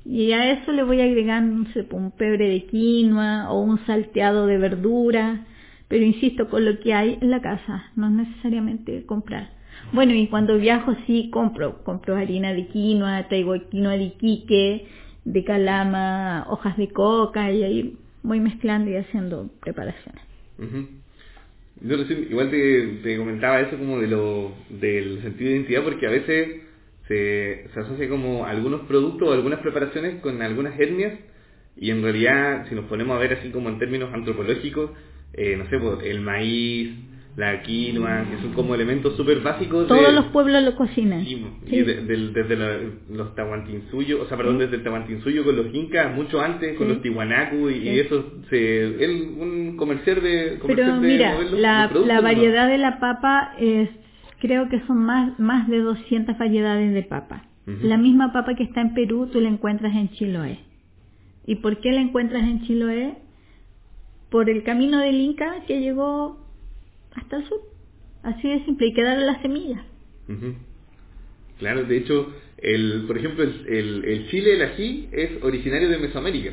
Y 0.05 0.33
a 0.33 0.51
eso 0.51 0.71
le 0.71 0.83
voy 0.83 0.99
a 1.01 1.05
agregar 1.05 1.43
un 1.43 2.11
pebre 2.17 2.49
de 2.49 2.65
quinoa 2.65 3.51
o 3.51 3.61
un 3.61 3.85
salteado 3.85 4.47
de 4.47 4.57
verdura, 4.57 5.45
pero 5.87 6.03
insisto, 6.03 6.49
con 6.49 6.65
lo 6.65 6.79
que 6.79 6.93
hay 6.93 7.17
en 7.21 7.29
la 7.29 7.41
casa, 7.41 7.91
no 7.95 8.09
necesariamente 8.09 9.05
comprar. 9.05 9.51
Bueno, 9.91 10.13
y 10.13 10.27
cuando 10.27 10.57
viajo 10.57 10.95
sí 11.05 11.29
compro, 11.31 11.83
compro 11.83 12.15
harina 12.15 12.53
de 12.53 12.67
quinoa, 12.67 13.27
traigo 13.27 13.53
quinoa 13.69 13.93
de 13.93 14.03
Iquique, 14.03 14.87
de 15.23 15.43
calama, 15.43 16.45
hojas 16.49 16.77
de 16.77 16.89
coca 16.89 17.51
y 17.51 17.63
ahí 17.63 17.97
voy 18.23 18.39
mezclando 18.39 18.89
y 18.91 18.95
haciendo 18.95 19.49
preparaciones. 19.61 20.23
Yo 21.81 21.97
recién 21.97 22.27
igual 22.29 22.49
te, 22.49 22.87
te 23.03 23.17
comentaba 23.17 23.61
eso 23.61 23.77
como 23.77 23.99
de 23.99 24.07
lo 24.07 24.51
del 24.69 25.21
sentido 25.21 25.49
de 25.49 25.57
identidad 25.57 25.83
porque 25.83 26.07
a 26.07 26.11
veces 26.11 26.61
se, 27.07 27.67
se 27.73 27.79
asocia 27.79 28.07
como 28.09 28.45
algunos 28.45 28.81
productos 28.81 29.27
o 29.29 29.33
algunas 29.33 29.59
preparaciones 29.59 30.21
con 30.21 30.41
algunas 30.41 30.79
etnias 30.79 31.13
y 31.75 31.89
en 31.91 32.01
realidad 32.03 32.65
si 32.69 32.75
nos 32.75 32.85
ponemos 32.85 33.15
a 33.15 33.19
ver 33.19 33.33
así 33.33 33.49
como 33.49 33.69
en 33.69 33.79
términos 33.79 34.09
antropológicos, 34.13 34.91
eh, 35.33 35.55
no 35.57 35.65
sé, 35.69 35.79
pues, 35.79 36.05
el 36.05 36.21
maíz, 36.21 36.91
la 37.35 37.63
quinoa, 37.63 38.25
que 38.29 38.37
son 38.43 38.53
como 38.53 38.75
elementos 38.75 39.17
súper 39.17 39.39
básicos 39.39 39.81
de- 39.81 39.87
Todos 39.87 40.13
los 40.13 40.25
pueblos 40.25 40.61
lo 40.63 40.75
cocinan. 40.75 41.25
Sí, 41.25 41.43
Sí. 41.67 41.75
y 41.77 41.81
de- 41.81 42.01
del- 42.03 42.31
desde 42.31 42.55
la- 42.55 42.77
los 43.09 43.33
Tahuantinsuyo, 43.33 44.21
o 44.21 44.27
sea, 44.27 44.37
perdón, 44.37 44.59
desde 44.59 44.75
el 44.75 44.83
Tahuantinsuyo 44.83 45.43
con 45.43 45.55
los 45.57 45.73
incas, 45.73 46.13
mucho 46.15 46.39
antes 46.39 46.77
con 46.77 46.85
Sí. 46.87 46.93
los 46.93 47.01
Tiwanaku 47.01 47.69
y, 47.71 47.89
eso, 47.99 48.33
se, 48.51 48.83
el, 49.03 49.33
un 49.39 49.75
comercial 49.77 50.21
de, 50.21 50.43
Pero 50.49 50.59
comercial 50.59 51.01
de 51.01 51.07
mira, 51.07 51.33
la, 51.33 51.81
los 51.81 51.89
productos, 51.91 52.07
la 52.07 52.15
¿no? 52.17 52.21
variedad 52.21 52.67
de 52.67 52.77
la 52.77 52.99
papa 52.99 53.55
es, 53.59 53.89
creo 54.43 54.67
que 54.67 54.85
son 54.87 54.97
más, 54.97 55.39
más 55.39 55.69
de 55.69 55.79
200 55.79 56.37
variedades 56.37 56.93
de 56.93 57.03
papa. 57.03 57.45
La 57.65 57.95
misma 57.97 58.33
papa 58.33 58.55
que 58.55 58.63
está 58.63 58.81
en 58.81 58.93
Perú 58.93 59.29
tú 59.31 59.39
la 59.39 59.47
encuentras 59.47 59.95
en 59.95 60.09
Chiloé. 60.09 60.59
¿Y 61.47 61.55
por 61.55 61.79
qué 61.79 61.93
la 61.93 62.01
encuentras 62.01 62.43
en 62.43 62.61
Chiloé? 62.63 63.15
Por 64.29 64.49
el 64.49 64.63
camino 64.63 64.99
del 64.99 65.15
Inca 65.15 65.63
que 65.65 65.79
llegó 65.79 66.45
hasta 67.15 67.37
el 67.37 67.45
sur. 67.47 67.61
Así 68.23 68.49
de 68.49 68.65
simple, 68.65 68.87
y 68.87 68.93
quedaron 68.93 69.25
las 69.25 69.41
semillas. 69.41 69.81
Ujú. 70.27 70.55
Claro, 71.59 71.85
de 71.85 71.97
hecho, 71.97 72.33
el, 72.57 73.05
por 73.07 73.17
ejemplo, 73.17 73.45
el, 73.45 73.65
el, 73.69 74.05
el 74.05 74.29
chile, 74.29 74.55
el 74.55 74.61
ají, 74.63 75.07
es 75.13 75.41
originario 75.41 75.87
de 75.87 75.99
Mesoamérica. 75.99 76.51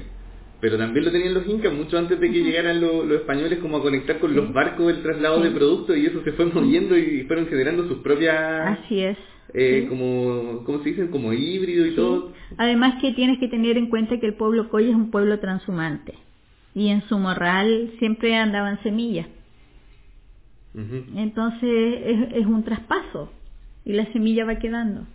Pero 0.60 0.76
también 0.76 1.06
lo 1.06 1.10
tenían 1.12 1.32
los 1.34 1.46
incas 1.48 1.72
mucho 1.72 1.96
antes 1.96 2.20
de 2.20 2.30
que 2.30 2.42
llegaran 2.44 2.80
lo- 2.80 3.04
los 3.04 3.20
españoles 3.20 3.58
como 3.60 3.78
a 3.78 3.82
conectar 3.82 4.18
con 4.18 4.34
los 4.36 4.52
barcos 4.52 4.88
del 4.88 5.02
traslado 5.02 5.38
Sí. 5.38 5.44
de 5.48 5.50
productos 5.54 5.96
y 5.96 6.06
eso 6.06 6.22
se 6.22 6.32
fue 6.32 6.46
moviendo 6.46 6.96
y 6.98 7.22
fueron 7.24 7.46
generando 7.46 7.88
sus 7.88 7.98
propias, 7.98 8.78
Así 8.78 9.00
es. 9.00 9.16
eh, 9.54 9.80
Sí. 9.82 9.88
como, 9.88 10.62
¿cómo 10.64 10.82
se 10.82 10.90
dicen? 10.90 11.08
Como 11.08 11.32
híbrido 11.32 11.86
y 11.86 11.90
Sí. 11.90 11.96
todo. 11.96 12.32
Además 12.58 13.00
que 13.00 13.12
tienes 13.12 13.38
que 13.38 13.48
tener 13.48 13.78
en 13.78 13.86
cuenta 13.88 14.20
que 14.20 14.26
el 14.26 14.34
pueblo 14.34 14.68
Coya 14.68 14.90
es 14.90 14.94
un 14.94 15.10
pueblo 15.10 15.38
transhumante. 15.38 16.14
Y 16.74 16.88
en 16.88 17.02
su 17.08 17.18
morral 17.18 17.92
siempre 17.98 18.36
andaban 18.36 18.82
semillas. 18.82 19.26
Entonces 21.16 22.00
es, 22.04 22.32
es 22.36 22.46
un 22.46 22.62
traspaso 22.62 23.32
y 23.84 23.92
la 23.92 24.06
semilla 24.12 24.44
va 24.44 24.58
quedando. 24.58 25.06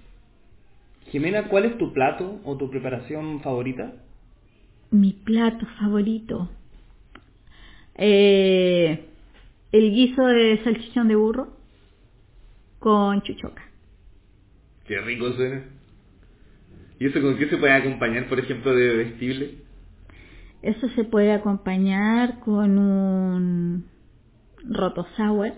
Jimena, 1.12 1.48
¿cuál 1.48 1.66
es 1.66 1.78
tu 1.78 1.94
plato 1.94 2.42
o 2.44 2.58
tu 2.58 2.70
preparación 2.70 3.42
favorita? 3.42 3.94
Mi 4.96 5.12
plato 5.12 5.66
favorito. 5.78 6.50
Eh, 7.96 9.06
el 9.74 9.92
guiso 9.92 10.26
de 10.26 10.64
salchichón 10.64 11.10
de 11.10 11.18
burro 11.18 11.50
con 12.80 13.22
chuchoca. 13.22 13.62
Qué 14.88 15.02
rico 15.02 15.34
suena. 15.34 15.66
¿Y 16.98 17.08
eso 17.08 17.22
con 17.22 17.38
qué 17.38 17.50
se 17.50 17.58
puede 17.58 17.74
acompañar, 17.74 18.30
por 18.30 18.40
ejemplo, 18.40 18.74
de 18.74 18.96
vestible? 18.96 19.56
Eso 20.62 20.88
se 20.88 21.04
puede 21.04 21.34
acompañar 21.34 22.40
con 22.40 22.78
un 22.78 23.86
roto 24.64 25.06
sour. 25.18 25.52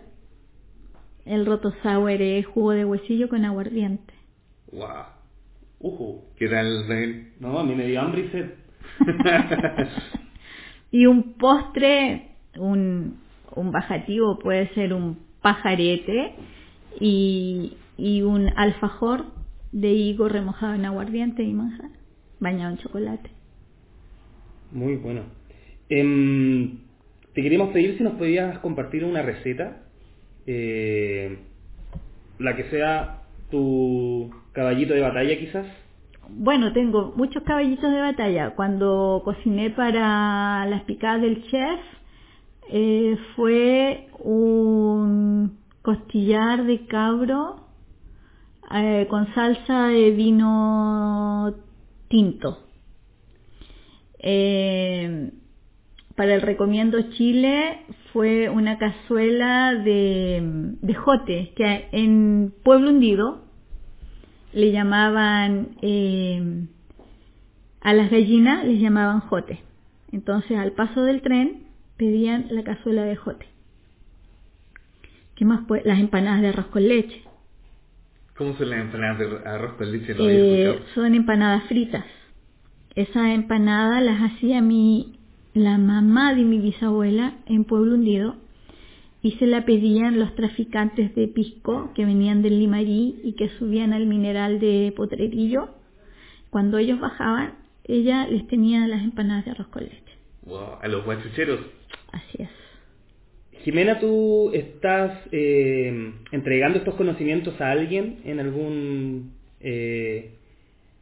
El 1.25 1.46
roto 1.46 1.75
sour 1.84 2.10
es 2.10 2.44
jugo 2.48 2.72
de 2.72 2.86
huesillo 2.86 3.29
con 3.29 3.46
aguardiente. 3.46 4.15
¡Wow! 4.72 5.06
Ujú. 5.79 6.24
¿Qué 6.38 6.48
tal, 6.48 6.88
Raquel? 6.88 7.34
No, 7.39 7.60
a 7.60 7.63
mí 7.63 7.75
me 7.75 7.86
dio 7.86 8.01
hambre 8.01 8.22
y 8.22 8.29
sed. 8.29 8.66
y 10.91 11.06
un 11.06 11.34
postre, 11.34 12.29
un, 12.58 13.20
un 13.56 13.72
bajativo 13.72 14.39
puede 14.39 14.74
ser 14.74 14.94
un 14.94 15.20
pajarete 15.41 16.34
y, 17.00 17.77
y 17.98 18.22
un 18.22 18.50
alfajor 18.56 19.25
de 19.72 19.89
higo 19.89 20.29
remojado 20.29 20.75
en 20.75 20.86
aguardiente 20.86 21.44
y 21.44 21.53
manjar, 21.53 21.91
bañado 22.39 22.72
en 22.72 22.77
chocolate. 22.77 23.29
Muy 24.72 24.96
bueno. 24.96 25.22
Em, 25.89 26.79
te 27.34 27.41
queríamos 27.41 27.70
pedir 27.70 27.98
si 27.98 28.03
nos 28.03 28.13
podías 28.13 28.60
compartir 28.60 29.03
una 29.03 29.22
receta, 29.22 29.84
eh, 30.46 31.38
la 32.39 32.56
que 32.56 32.63
sea 32.65 33.22
tu 33.50 34.32
caballito 34.51 34.94
de 34.94 35.01
batalla 35.01 35.38
quizás. 35.38 35.65
Bueno, 36.29 36.74
tengo 36.74 37.13
muchos 37.15 37.43
caballitos 37.43 37.89
de 37.89 38.01
batalla. 38.01 38.53
Cuando 38.55 39.22
cociné 39.24 39.69
para 39.69 40.65
las 40.65 40.84
picadas 40.84 41.22
del 41.22 41.43
chef, 41.48 41.79
eh, 42.69 43.17
fue 43.36 44.10
un 44.19 45.57
costillar 45.81 46.65
de 46.65 46.86
cabro 46.86 47.67
eh, 48.74 49.07
con 49.10 49.34
salsa 49.34 49.88
de 49.88 50.12
vino 50.12 51.53
tinto. 52.10 52.60
Eh, 54.19 55.31
para 56.15 56.34
el 56.36 56.41
recomiendo 56.41 57.00
Chile 57.12 57.86
fue 58.12 58.50
una 58.50 58.77
cazuela 58.77 59.75
de, 59.75 60.41
de 60.81 60.93
jote 60.93 61.53
que 61.55 61.88
en 61.93 62.53
Pueblo 62.63 62.89
Hundido 62.89 63.47
le 64.54 64.72
llamaban 64.72 65.70
eh, 65.82 66.68
a 67.82 67.94
las 67.94 68.10
gallinas 68.10 68.66
les 68.66 68.80
llamaban 68.80 69.22
jote. 69.22 69.62
Entonces 70.12 70.58
al 70.58 70.74
paso 70.74 71.04
del 71.04 71.22
tren 71.22 71.63
pedían 71.98 72.48
la 72.50 72.63
cazuela 72.63 73.04
de 73.04 73.16
jote. 73.16 73.46
¿Qué 75.36 75.46
más? 75.46 75.62
Pues 75.68 75.86
las 75.86 76.00
empanadas 76.00 76.42
de 76.42 76.48
arroz 76.50 76.68
con 76.68 76.88
leche. 76.88 77.24
¿Cómo 78.36 78.56
son 78.58 78.70
las 78.70 78.80
empanadas 78.80 79.20
de 79.20 79.25
arroz 79.48 79.74
con 79.74 79.92
leche? 79.92 80.16
Eh, 80.18 80.80
son 80.96 81.13
empanadas 81.13 81.63
fritas. 81.66 82.06
Esas 82.96 83.30
empanadas 83.30 84.01
las 84.01 84.20
hacía 84.22 84.62
mi, 84.62 85.20
la 85.54 85.77
mamá 85.77 86.34
de 86.34 86.44
mi 86.44 86.60
bisabuela 86.60 87.34
en 87.46 87.63
Pueblo 87.63 87.96
Hundido 87.96 88.36
y 89.27 89.31
se 89.39 89.46
la 89.46 89.65
pedían 89.65 90.19
los 90.19 90.34
traficantes 90.36 91.13
de 91.13 91.27
pisco 91.27 91.91
que 91.93 92.05
venían 92.05 92.41
del 92.41 92.60
Limarí 92.60 93.19
y 93.25 93.34
que 93.34 93.50
subían 93.60 93.91
al 93.91 94.05
mineral 94.05 94.62
de 94.62 94.93
Potrerillo. 94.96 95.67
Cuando 96.50 96.77
ellos 96.77 97.01
bajaban, 97.01 97.55
ella 97.84 98.25
les 98.27 98.48
tenía 98.48 98.88
las 98.88 99.03
empanadas 99.03 99.43
de 99.43 99.51
arroz 99.51 99.67
con 99.67 99.84
leche. 99.84 100.13
Wow, 100.46 100.77
a 100.81 100.88
los 100.88 101.03
guachucheros. 101.03 101.60
Así 102.13 102.41
es. 102.41 102.50
Jimena, 103.65 104.00
¿tú 104.00 104.51
estás 104.53 105.19
eh, 105.34 106.13
entregando 106.31 106.77
estos 106.77 106.96
conocimientos 106.96 107.60
a 107.60 107.72
alguien 107.72 108.19
en 108.24 108.39
algún 108.39 109.34
eh, 109.60 110.36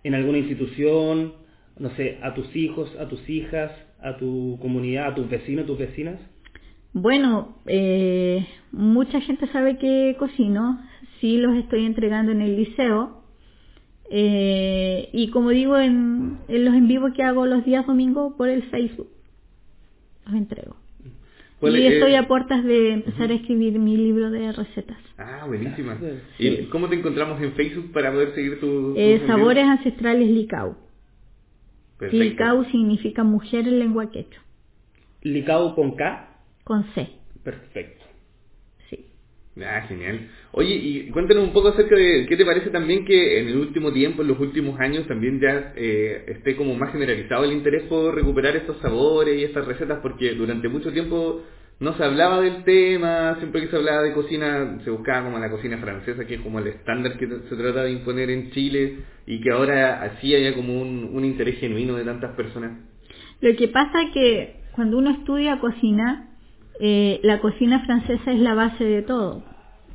en 0.03 0.15
alguna 0.15 0.39
institución, 0.39 1.34
no 1.77 1.91
sé, 1.91 2.17
a 2.24 2.34
tus 2.34 2.55
hijos, 2.55 2.91
a 3.00 3.08
tus 3.08 3.29
hijas, 3.29 3.72
a 4.01 4.17
tu 4.17 4.58
comunidad, 4.63 5.10
a 5.10 5.13
tus 5.13 5.29
vecinos, 5.29 5.67
tus 5.67 5.77
vecinas? 5.77 6.20
Bueno, 6.98 7.58
eh, 7.66 8.48
mucha 8.72 9.20
gente 9.20 9.48
sabe 9.48 9.78
que 9.78 10.16
cocino, 10.18 10.80
sí 11.20 11.36
los 11.38 11.54
estoy 11.58 11.86
entregando 11.86 12.32
en 12.32 12.40
el 12.40 12.56
liceo 12.56 13.22
eh, 14.10 15.10
y 15.12 15.30
como 15.30 15.50
digo 15.50 15.78
en, 15.78 16.38
en 16.48 16.64
los 16.64 16.74
en 16.74 16.88
vivo 16.88 17.12
que 17.14 17.22
hago 17.22 17.46
los 17.48 17.66
días 17.66 17.86
domingos 17.86 18.34
por 18.38 18.48
el 18.48 18.64
Facebook, 18.70 19.10
los 20.25 20.36
entrego. 20.36 20.78
Y 21.62 21.68
es- 21.86 21.94
estoy 21.96 22.14
eh, 22.14 22.18
a 22.18 22.28
puertas 22.30 22.64
de 22.64 22.92
empezar 22.94 23.30
a 23.30 23.34
escribir 23.34 23.78
mi 23.78 23.98
libro 23.98 24.30
de 24.32 24.54
recetas. 24.54 24.98
Ah, 25.17 25.43
buenísima. 25.48 25.98
Sí. 26.38 26.48
¿Y 26.48 26.65
cómo 26.67 26.88
te 26.88 26.96
encontramos 26.96 27.41
en 27.41 27.52
Facebook 27.54 27.91
para 27.91 28.12
poder 28.13 28.34
seguir 28.36 28.60
tu... 28.62 28.93
tus 28.93 28.98
Eh, 28.98 29.22
sabores 29.28 29.65
ancestrales 29.65 30.30
Licau. 30.30 30.78
Perfecto. 31.98 32.24
Licau 32.24 32.63
significa 32.72 33.24
mujer 33.26 33.67
en 33.67 33.80
lengua 33.80 34.12
quechua, 34.12 34.41
Licao 35.24 35.76
con 35.76 35.91
K. 35.98 36.35
con 36.65 36.84
C. 36.93 37.08
Perfecto. 37.43 38.04
Sí. 38.89 39.06
Ah, 39.63 39.86
genial. 39.88 40.30
Oye, 40.51 40.75
y 40.75 41.10
cuéntanos 41.12 41.43
un 41.43 41.54
poco 41.54 41.69
acerca 41.69 41.95
de 41.95 42.25
qué 42.28 42.36
te 42.36 42.45
parece 42.45 42.71
también 42.71 43.06
que 43.06 43.39
en 43.39 43.49
el 43.49 43.58
último 43.58 43.93
tiempo, 43.93 44.23
en 44.23 44.30
los 44.30 44.39
últimos 44.39 44.78
años, 44.80 45.08
también 45.08 45.39
ya 45.39 45.73
eh, 45.75 46.25
esté 46.28 46.56
como 46.56 46.73
más 46.75 46.91
generalizado 46.91 47.45
el 47.45 47.54
interés 47.54 47.84
por 47.84 48.13
recuperar 48.15 48.56
estos 48.56 48.78
sabores 48.80 49.39
y 49.39 49.43
estas 49.43 49.65
recetas, 49.65 49.99
porque 50.01 50.34
durante 50.34 50.67
mucho 50.67 50.91
tiempo 50.91 51.43
no 51.80 51.95
se 51.97 52.04
hablaba 52.04 52.41
del 52.41 52.63
tema, 52.63 53.36
siempre 53.38 53.62
que 53.62 53.67
se 53.67 53.75
hablaba 53.75 54.01
de 54.01 54.13
cocina 54.13 54.80
se 54.84 54.89
buscaba 54.89 55.25
como 55.25 55.38
la 55.38 55.51
cocina 55.51 55.78
francesa, 55.78 56.25
que 56.25 56.36
es 56.36 56.41
como 56.41 56.60
el 56.60 56.67
estándar 56.67 57.17
que 57.17 57.28
se 57.28 57.56
trata 57.56 57.84
de 57.84 57.91
imponer 57.91 58.32
en 58.32 58.49
Chile, 58.51 58.97
y 59.28 59.39
que 59.39 59.51
ahora 59.51 60.01
así 60.01 60.34
haya 60.34 60.56
como 60.56 60.82
un, 60.82 61.12
un 61.13 61.23
interés 61.25 61.60
genuino 61.60 61.95
de 61.95 62.06
tantas 62.06 62.36
personas. 62.36 62.80
Lo 63.41 63.56
que 63.56 63.67
pasa 63.67 63.99
que 64.13 64.62
cuando 64.71 64.97
uno 64.97 65.12
estudia 65.12 65.60
cocina, 65.60 66.35
eh, 66.80 67.20
la 67.24 67.40
cocina 67.40 67.86
francesa 67.86 68.32
es 68.32 68.40
la 68.40 68.54
base 68.54 68.84
de 68.84 69.02
todo. 69.02 69.44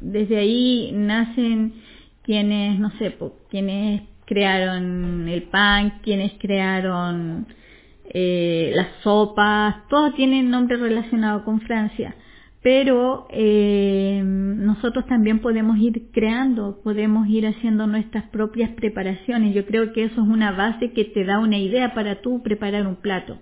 Desde 0.01 0.39
ahí 0.39 0.93
nacen 0.95 1.75
quienes, 2.23 2.79
no 2.79 2.91
sé, 2.93 3.17
quienes 3.51 4.03
crearon 4.25 5.29
el 5.29 5.43
pan, 5.45 6.01
quienes 6.03 6.33
crearon 6.39 7.47
eh, 8.13 8.73
las 8.75 8.89
sopas, 9.03 9.89
todo 9.89 10.13
tiene 10.13 10.43
nombre 10.43 10.77
relacionado 10.77 11.45
con 11.45 11.61
Francia. 11.61 12.15
Pero 12.63 13.27
eh, 13.31 14.23
nosotros 14.25 15.07
también 15.07 15.41
podemos 15.41 15.79
ir 15.79 16.11
creando, 16.13 16.81
podemos 16.83 17.27
ir 17.29 17.47
haciendo 17.47 17.87
nuestras 17.87 18.25
propias 18.29 18.71
preparaciones. 18.71 19.55
Yo 19.55 19.65
creo 19.65 19.93
que 19.93 20.05
eso 20.05 20.23
es 20.23 20.29
una 20.29 20.53
base 20.53 20.93
que 20.93 21.07
te 21.07 21.25
da 21.25 21.39
una 21.39 21.57
idea 21.59 21.95
para 21.95 22.21
tú 22.21 22.43
preparar 22.43 22.87
un 22.87 22.97
plato 22.97 23.39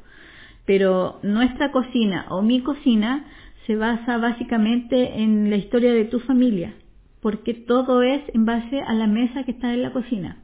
pero 0.69 1.19
nuestra 1.23 1.73
cocina 1.73 2.27
o 2.29 2.43
mi 2.43 2.61
cocina 2.61 3.25
se 3.67 3.75
basa 3.75 4.19
básicamente 4.19 5.23
en 5.23 5.49
la 5.49 5.57
historia 5.57 5.95
de 5.95 6.05
tu 6.05 6.21
familia, 6.21 6.75
porque 7.23 7.55
todo 7.55 8.03
es 8.03 8.21
en 8.35 8.45
base 8.45 8.83
a 8.83 8.93
la 8.93 9.07
mesa 9.07 9.45
que 9.45 9.53
está 9.53 9.73
en 9.73 9.81
la 9.83 9.95
cocina. 9.95 10.43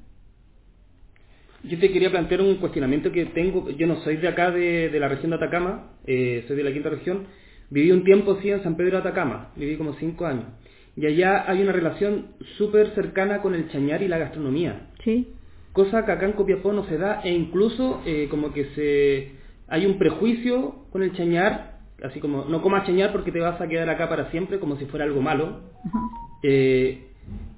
Yo 1.63 1.79
te 1.79 1.93
quería 1.93 2.11
plantear 2.11 2.41
un 2.41 2.55
cuestionamiento 2.55 3.13
que 3.13 3.27
tengo. 3.27 3.69
Yo 3.69 3.87
no 3.87 3.97
soy 3.97 4.17
de 4.17 4.29
acá, 4.29 4.51
de, 4.51 4.89
de 4.89 4.99
la 4.99 5.09
región 5.09 5.29
de 5.29 5.37
Atacama, 5.37 5.91
eh, 6.07 6.43
soy 6.49 6.57
de 6.57 6.65
la 6.65 6.73
quinta 6.73 6.89
región. 6.89 7.27
Viví 7.69 7.91
un 7.93 8.05
tiempo, 8.05 8.39
sí, 8.41 8.49
en 8.49 8.63
San 8.63 8.79
Pedro 8.79 8.93
de 8.93 9.09
Atacama, 9.09 9.51
viví 9.57 9.77
como 9.77 9.93
cinco 9.97 10.25
años. 10.25 10.47
Y 10.97 11.05
allá 11.05 11.45
hay 11.47 11.61
una 11.61 11.73
relación 11.73 12.29
súper 12.57 12.95
cercana 12.95 13.43
con 13.43 13.55
el 13.55 13.69
chañar 13.69 14.01
y 14.03 14.09
la 14.09 14.17
gastronomía. 14.17 14.89
¿Sí? 15.05 15.29
Cosa 15.75 16.07
que 16.07 16.13
acá 16.13 16.25
en 16.25 16.33
Copiapó 16.33 16.73
no 16.73 16.87
se 16.87 16.97
da, 16.97 17.21
e 17.23 17.31
incluso 17.31 18.01
eh, 18.07 18.29
como 18.31 18.55
que 18.55 18.65
se 18.75 19.44
hay 19.69 19.87
un 19.87 19.99
prejuicio 19.99 20.87
con 20.91 21.03
el 21.03 21.15
chañar, 21.15 21.79
así 22.03 22.21
como 22.21 22.45
no 22.45 22.63
comas 22.63 22.87
chañar 22.87 23.13
porque 23.13 23.33
te 23.33 23.41
vas 23.41 23.61
a 23.61 23.69
quedar 23.69 23.89
acá 23.89 24.09
para 24.09 24.31
siempre, 24.31 24.59
como 24.59 24.77
si 24.77 24.87
fuera 24.87 25.05
algo 25.05 25.21
malo. 25.21 25.61
Eh, 26.43 27.09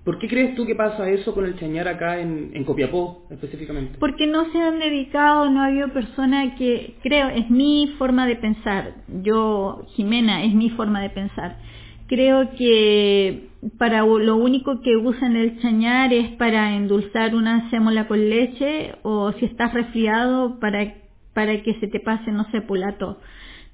¿Por 0.04 0.20
qué 0.20 0.28
crees 0.28 0.54
tú 0.54 0.64
que 0.64 0.76
pasa 0.76 1.10
eso 1.10 1.34
con 1.34 1.44
el 1.44 1.58
chañar 1.58 1.88
acá 1.88 2.20
en, 2.20 2.52
en 2.54 2.62
Copiapó 2.62 3.26
específicamente? 3.28 3.98
Porque 3.98 4.28
no 4.28 4.44
se 4.52 4.58
han 4.58 4.78
dedicado, 4.78 5.50
no 5.50 5.62
ha 5.62 5.66
habido 5.66 5.92
persona 5.92 6.54
que, 6.54 6.94
creo, 7.02 7.28
es 7.28 7.50
mi 7.50 7.92
forma 7.98 8.24
de 8.26 8.36
pensar. 8.36 8.94
Yo, 9.22 9.84
Jimena, 9.96 10.44
es 10.44 10.54
mi 10.54 10.70
forma 10.70 11.02
de 11.02 11.10
pensar. 11.10 11.56
Creo 12.06 12.50
que 12.52 13.48
para 13.78 14.06
lo 14.06 14.36
único 14.36 14.80
que 14.80 14.96
usan 14.96 15.34
el 15.34 15.60
chañar 15.60 16.12
es 16.12 16.30
para 16.36 16.76
endulzar 16.76 17.34
una 17.34 17.68
sémola 17.70 18.06
con 18.06 18.30
leche 18.30 18.94
o 19.02 19.32
si 19.32 19.46
estás 19.46 19.74
resfriado 19.74 20.60
para, 20.60 20.84
para 21.36 21.62
que 21.62 21.74
se 21.80 21.86
te 21.86 22.00
pase, 22.00 22.32
no 22.32 22.50
sé, 22.50 22.62
pulato. 22.62 23.20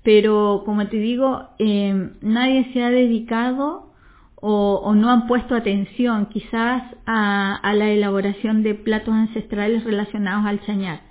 Pero 0.02 0.64
como 0.66 0.88
te 0.88 0.96
digo, 0.96 1.50
eh, 1.60 2.10
nadie 2.20 2.72
se 2.72 2.82
ha 2.82 2.90
dedicado 2.90 3.92
o, 4.34 4.92
no 4.96 5.08
han 5.08 5.28
puesto 5.28 5.54
atención 5.54 6.26
quizás 6.26 6.82
a, 7.06 7.54
a 7.54 7.74
la 7.74 7.88
elaboración 7.90 8.64
de 8.64 8.74
platos 8.74 9.14
ancestrales 9.14 9.84
relacionados 9.84 10.44
al 10.44 10.60
chañar. 10.62 11.02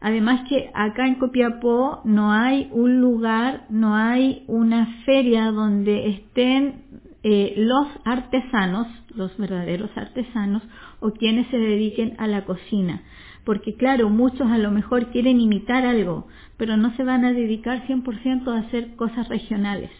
Además 0.00 0.48
que 0.48 0.70
acá 0.74 1.08
en 1.08 1.16
Copiapó 1.16 2.02
no 2.04 2.30
hay 2.30 2.68
un 2.70 3.00
lugar, 3.00 3.64
no 3.68 3.96
hay 3.96 4.44
una 4.46 4.86
feria 5.04 5.50
donde 5.50 6.10
estén 6.10 6.84
eh, 7.24 7.54
los 7.56 7.88
artesanos, 8.04 8.86
los 9.16 9.36
verdaderos 9.36 9.90
artesanos, 9.96 10.62
o 11.00 11.10
quienes 11.10 11.48
se 11.48 11.58
dediquen 11.58 12.14
a 12.18 12.28
la 12.28 12.44
cocina. 12.44 13.02
Porque 13.46 13.76
claro, 13.76 14.10
muchos 14.10 14.46
a 14.50 14.58
lo 14.58 14.70
mejor 14.70 15.06
quieren 15.12 15.40
imitar 15.40 15.86
algo, 15.86 16.28
pero 16.58 16.76
no 16.76 16.94
se 16.96 17.04
van 17.04 17.24
a 17.24 17.32
dedicar 17.32 17.86
100% 17.86 18.48
a 18.48 18.58
hacer 18.58 18.96
cosas 18.96 19.28
regionales. 19.28 19.90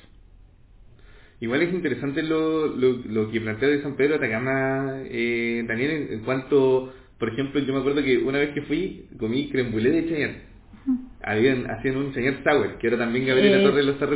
Igual 1.40 1.62
es 1.62 1.72
interesante 1.72 2.22
lo, 2.22 2.66
lo, 2.66 2.98
lo 3.06 3.30
que 3.30 3.40
plantea 3.40 3.68
de 3.68 3.82
San 3.82 3.96
Pedro 3.96 4.16
Atacama, 4.16 5.02
eh, 5.04 5.64
Daniel, 5.68 5.90
en, 5.92 6.12
en 6.14 6.20
cuanto, 6.24 6.92
por 7.18 7.28
ejemplo, 7.30 7.60
yo 7.60 7.72
me 7.72 7.80
acuerdo 7.80 8.02
que 8.02 8.18
una 8.18 8.38
vez 8.38 8.50
que 8.52 8.62
fui, 8.62 9.06
comí 9.18 9.48
creme 9.50 9.70
brûlée 9.70 9.92
de 9.92 10.08
Cheyenne. 10.08 10.56
habían, 11.22 11.70
hacían 11.70 11.96
un 11.96 12.14
señor 12.14 12.36
sour, 12.44 12.78
que 12.78 12.86
ahora 12.88 12.98
también 13.04 13.26
Gabriela 13.26 13.58
Eh. 13.58 13.64
Torres 13.64 13.84
lo 13.84 13.92
está, 13.92 14.06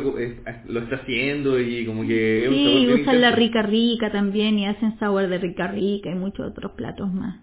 lo 0.68 0.80
está 0.80 0.96
haciendo 0.96 1.60
y 1.60 1.84
como 1.86 2.06
que 2.06 2.44
es 2.44 2.48
un 2.48 2.54
sabor 2.54 2.72
Sí, 2.80 3.02
usan 3.02 3.20
la 3.20 3.30
rica 3.32 3.62
rica 3.62 4.12
también 4.12 4.58
y 4.58 4.66
hacen 4.66 4.98
sour 4.98 5.28
de 5.28 5.38
rica 5.38 5.66
rica 5.68 6.10
y 6.10 6.14
muchos 6.14 6.46
otros 6.50 6.72
platos 6.72 7.12
más. 7.12 7.40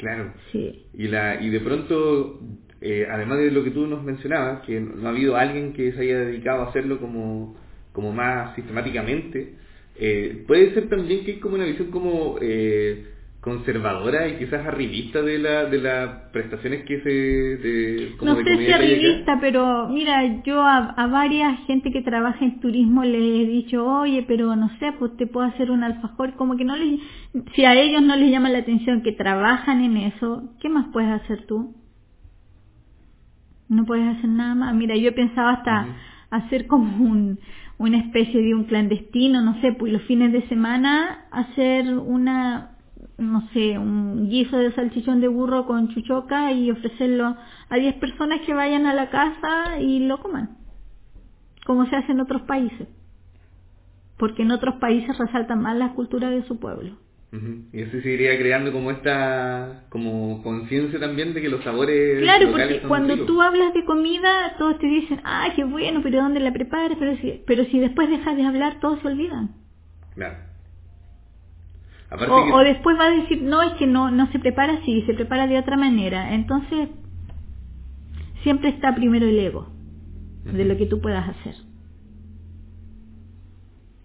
Claro. 0.00 0.32
Sí. 0.50 0.86
Y, 0.94 1.08
la, 1.08 1.40
y 1.42 1.50
de 1.50 1.60
pronto, 1.60 2.40
eh, 2.80 3.06
además 3.08 3.38
de 3.38 3.50
lo 3.50 3.62
que 3.62 3.70
tú 3.70 3.86
nos 3.86 4.02
mencionabas, 4.02 4.62
que 4.62 4.80
no 4.80 5.06
ha 5.06 5.10
habido 5.10 5.36
alguien 5.36 5.74
que 5.74 5.92
se 5.92 6.00
haya 6.00 6.20
dedicado 6.20 6.62
a 6.62 6.68
hacerlo 6.70 6.98
como, 6.98 7.56
como 7.92 8.10
más 8.10 8.54
sistemáticamente, 8.56 9.56
eh, 9.96 10.44
puede 10.46 10.72
ser 10.72 10.88
también 10.88 11.24
que 11.24 11.32
hay 11.32 11.38
como 11.38 11.56
una 11.56 11.66
visión 11.66 11.90
como 11.90 12.38
eh, 12.40 13.04
conservadora 13.40 14.28
y 14.28 14.36
quizás 14.36 14.66
arribista 14.66 15.22
de, 15.22 15.38
la, 15.38 15.64
de 15.64 15.78
las 15.80 16.08
prestaciones 16.30 16.84
que 16.84 17.00
se... 17.00 17.10
De, 17.10 18.16
como 18.18 18.32
No 18.32 18.38
de 18.38 18.44
sé 18.44 18.56
si 18.58 18.70
arribista, 18.70 19.38
pero 19.40 19.88
mira, 19.88 20.42
yo 20.42 20.62
a, 20.62 20.90
a 20.90 21.06
varias 21.06 21.58
gente 21.66 21.90
que 21.90 22.02
trabaja 22.02 22.44
en 22.44 22.60
turismo 22.60 23.02
les 23.02 23.22
he 23.22 23.46
dicho, 23.46 23.86
oye, 23.86 24.24
pero 24.28 24.54
no 24.56 24.68
sé, 24.78 24.92
pues 24.98 25.16
te 25.16 25.26
puedo 25.26 25.46
hacer 25.46 25.70
un 25.70 25.82
alfajor, 25.82 26.34
como 26.34 26.56
que 26.56 26.64
no 26.64 26.76
les, 26.76 27.00
si 27.54 27.64
a 27.64 27.74
ellos 27.74 28.02
no 28.02 28.14
les 28.14 28.30
llama 28.30 28.50
la 28.50 28.58
atención 28.58 29.02
que 29.02 29.12
trabajan 29.12 29.80
en 29.82 29.96
eso, 29.96 30.52
¿qué 30.60 30.68
más 30.68 30.88
puedes 30.92 31.10
hacer 31.10 31.46
tú? 31.46 31.74
No 33.68 33.86
puedes 33.86 34.16
hacer 34.16 34.28
nada 34.28 34.54
más. 34.54 34.74
Mira, 34.74 34.96
yo 34.96 35.10
he 35.10 35.12
pensado 35.12 35.48
hasta 35.48 35.86
hacer 36.30 36.66
como 36.66 37.04
un, 37.04 37.38
una 37.78 37.98
especie 37.98 38.42
de 38.42 38.54
un 38.54 38.64
clandestino, 38.64 39.40
no 39.40 39.60
sé, 39.60 39.72
pues 39.72 39.92
los 39.92 40.02
fines 40.02 40.32
de 40.32 40.46
semana 40.48 41.26
hacer 41.30 41.88
una, 41.96 42.72
no 43.20 43.48
sé, 43.52 43.78
un 43.78 44.28
guiso 44.28 44.56
de 44.56 44.72
salchichón 44.72 45.20
de 45.20 45.28
burro 45.28 45.66
con 45.66 45.88
chuchoca 45.88 46.52
y 46.52 46.70
ofrecerlo 46.70 47.36
a 47.68 47.76
10 47.76 47.94
personas 47.96 48.40
que 48.46 48.54
vayan 48.54 48.86
a 48.86 48.94
la 48.94 49.10
casa 49.10 49.78
y 49.80 50.00
lo 50.00 50.18
coman, 50.20 50.56
como 51.66 51.86
se 51.86 51.96
hace 51.96 52.12
en 52.12 52.20
otros 52.20 52.42
países. 52.42 52.88
Porque 54.18 54.42
en 54.42 54.50
otros 54.50 54.76
países 54.76 55.16
resaltan 55.18 55.62
más 55.62 55.76
la 55.76 55.92
cultura 55.94 56.30
de 56.30 56.42
su 56.44 56.58
pueblo. 56.58 56.96
Y 57.72 57.80
eso 57.82 58.00
se 58.00 58.10
iría 58.10 58.36
creando 58.38 58.72
como 58.72 58.90
esta 58.90 59.84
como 59.88 60.42
conciencia 60.42 60.98
también 60.98 61.32
de 61.32 61.40
que 61.40 61.48
los 61.48 61.62
sabores 61.62 62.20
Claro, 62.22 62.46
locales 62.46 62.66
porque 62.66 62.80
son 62.80 62.88
cuando 62.88 63.12
ricos. 63.14 63.26
tú 63.28 63.40
hablas 63.40 63.72
de 63.72 63.84
comida, 63.84 64.56
todos 64.58 64.78
te 64.80 64.86
dicen, 64.88 65.20
ah, 65.22 65.46
qué 65.54 65.62
bueno, 65.62 66.00
pero 66.02 66.20
¿dónde 66.22 66.40
la 66.40 66.52
preparas? 66.52 66.96
Pero 66.98 67.16
si, 67.18 67.40
pero 67.46 67.64
si 67.66 67.78
después 67.78 68.10
dejas 68.10 68.36
de 68.36 68.44
hablar, 68.44 68.80
todos 68.80 68.98
se 69.00 69.06
olvidan. 69.06 69.50
Claro. 70.16 70.38
Aparte 72.10 72.32
O, 72.32 72.44
que- 72.46 72.52
o 72.52 72.58
después 72.60 72.98
va 72.98 73.06
a 73.06 73.10
decir, 73.10 73.42
no, 73.42 73.62
es 73.62 73.72
que 73.74 73.86
no, 73.86 74.10
no 74.10 74.30
se 74.32 74.38
prepara 74.38 74.74
así, 74.74 75.02
se 75.06 75.14
prepara 75.14 75.46
de 75.46 75.58
otra 75.58 75.76
manera. 75.76 76.34
Entonces, 76.34 76.88
siempre 78.42 78.70
está 78.70 78.94
primero 78.94 79.26
el 79.26 79.38
ego 79.38 79.68
de 80.44 80.64
lo 80.64 80.76
que 80.76 80.86
tú 80.86 81.00
puedas 81.00 81.28
hacer. 81.28 81.54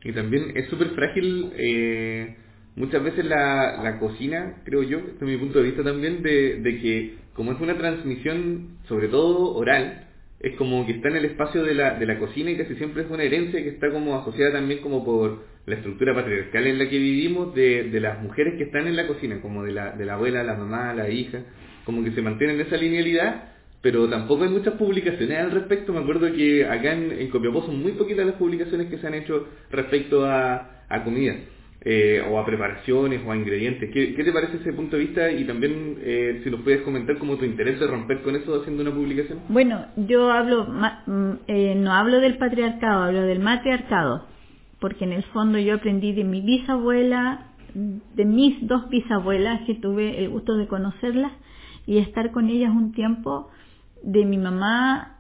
Y 0.04 0.12
también 0.14 0.52
es 0.56 0.70
súper 0.70 0.90
frágil 0.92 1.52
eh, 1.58 2.36
muchas 2.76 3.04
veces 3.04 3.26
la, 3.26 3.82
la 3.84 4.00
cocina, 4.00 4.62
creo 4.66 4.84
yo, 4.84 5.00
desde 5.02 5.26
mi 5.26 5.38
punto 5.38 5.60
de 5.60 5.66
vista 5.66 5.84
también, 5.84 6.22
de, 6.22 6.62
de 6.62 6.80
que 6.80 7.16
como 7.34 7.52
es 7.54 7.60
una 7.60 7.78
transmisión, 7.78 8.78
sobre 8.88 9.08
todo 9.08 9.56
oral, 9.56 10.05
es 10.40 10.56
como 10.58 10.86
que 10.86 10.94
está 10.94 11.10
en 11.10 11.18
el 11.18 11.26
espacio 11.26 11.64
de 11.64 11.74
la, 11.74 11.98
de 11.98 12.06
la 12.06 12.20
cocina 12.20 12.52
y 12.52 12.58
casi 12.58 12.76
siempre 12.76 13.04
es 13.04 13.10
una 13.10 13.24
herencia 13.24 13.62
que 13.64 13.70
está 13.70 13.90
como 13.90 14.18
asociada 14.20 14.54
también 14.54 14.80
como 14.80 15.04
por 15.04 15.44
la 15.66 15.76
estructura 15.76 16.14
patriarcal 16.14 16.68
en 16.68 16.78
la 16.78 16.90
que 16.90 16.98
vivimos 16.98 17.56
de, 17.56 17.90
de 17.90 18.00
las 18.00 18.22
mujeres 18.22 18.56
que 18.58 18.64
están 18.66 18.88
en 18.88 18.96
la 18.96 19.08
cocina, 19.08 19.42
como 19.42 19.64
de 19.64 19.72
la, 19.72 19.92
de 19.92 20.06
la 20.06 20.14
abuela, 20.14 20.44
la 20.44 20.56
mamá, 20.56 20.94
la 20.94 21.10
hija, 21.10 21.40
como 21.86 22.04
que 22.04 22.12
se 22.12 22.22
mantienen 22.22 22.60
esa 22.60 22.78
linealidad, 22.78 23.54
pero 23.82 24.08
tampoco 24.10 24.44
hay 24.44 24.50
muchas 24.50 24.76
publicaciones 24.76 25.40
al 25.40 25.52
respecto. 25.52 25.94
Me 25.94 26.00
acuerdo 26.00 26.32
que 26.34 26.66
acá 26.66 26.94
en, 26.94 27.12
en 27.12 27.30
Copiapó 27.30 27.66
son 27.66 27.82
muy 27.82 27.94
poquitas 27.94 28.26
las 28.26 28.36
publicaciones 28.36 28.88
que 28.88 28.98
se 28.98 29.08
han 29.08 29.14
hecho 29.16 29.48
respecto 29.72 30.26
a, 30.26 30.84
a 30.90 31.04
comida, 31.04 31.36
eh, 31.88 32.20
o 32.28 32.40
a 32.40 32.46
preparaciones, 32.46 33.22
o 33.24 33.32
a 33.32 33.38
ingredientes. 33.38 33.92
¿Qué, 33.94 34.16
qué 34.16 34.24
te 34.24 34.32
parece 34.32 34.58
ese 34.58 34.74
punto 34.74 34.98
de 34.98 35.04
vista? 35.04 35.32
Y 35.32 35.44
también 35.46 36.00
eh, 36.02 36.42
si 36.44 36.50
nos 36.50 36.62
puedes 36.62 36.82
comentar 36.82 37.20
como 37.20 37.38
tu 37.38 37.46
interés 37.46 37.80
de 37.80 37.86
romper 37.86 38.24
con 38.24 38.36
eso 38.36 38.60
haciendo 38.60 38.82
una 38.82 38.92
publicación. 38.92 39.42
Bueno, 39.50 39.86
yo 39.96 40.32
hablo, 40.32 40.66
mm, 40.66 41.32
eh, 41.48 41.76
no 41.76 41.94
hablo 41.94 42.20
del 42.22 42.40
patriarcado, 42.40 43.04
hablo 43.04 43.22
del 43.22 43.40
matriarcado, 43.40 44.26
porque 44.80 45.04
en 45.04 45.14
el 45.14 45.24
fondo 45.26 45.60
yo 45.60 45.76
aprendí 45.76 46.12
de 46.14 46.24
mi 46.24 46.42
bisabuela, 46.42 47.52
de 47.76 48.26
mis 48.26 48.66
dos 48.66 48.90
bisabuelas 48.90 49.62
que 49.68 49.76
tuve 49.76 50.24
el 50.24 50.30
gusto 50.30 50.58
de 50.58 50.68
conocerlas 50.68 51.34
y 51.86 52.00
estar 52.00 52.32
con 52.32 52.50
ellas 52.50 52.72
un 52.72 52.94
tiempo, 52.94 53.52
de 54.02 54.26
mi 54.26 54.40
mamá, 54.40 55.20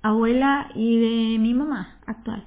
abuela 0.00 0.70
y 0.74 1.00
de 1.00 1.38
mi 1.38 1.52
mamá 1.52 1.98
actual. 2.06 2.44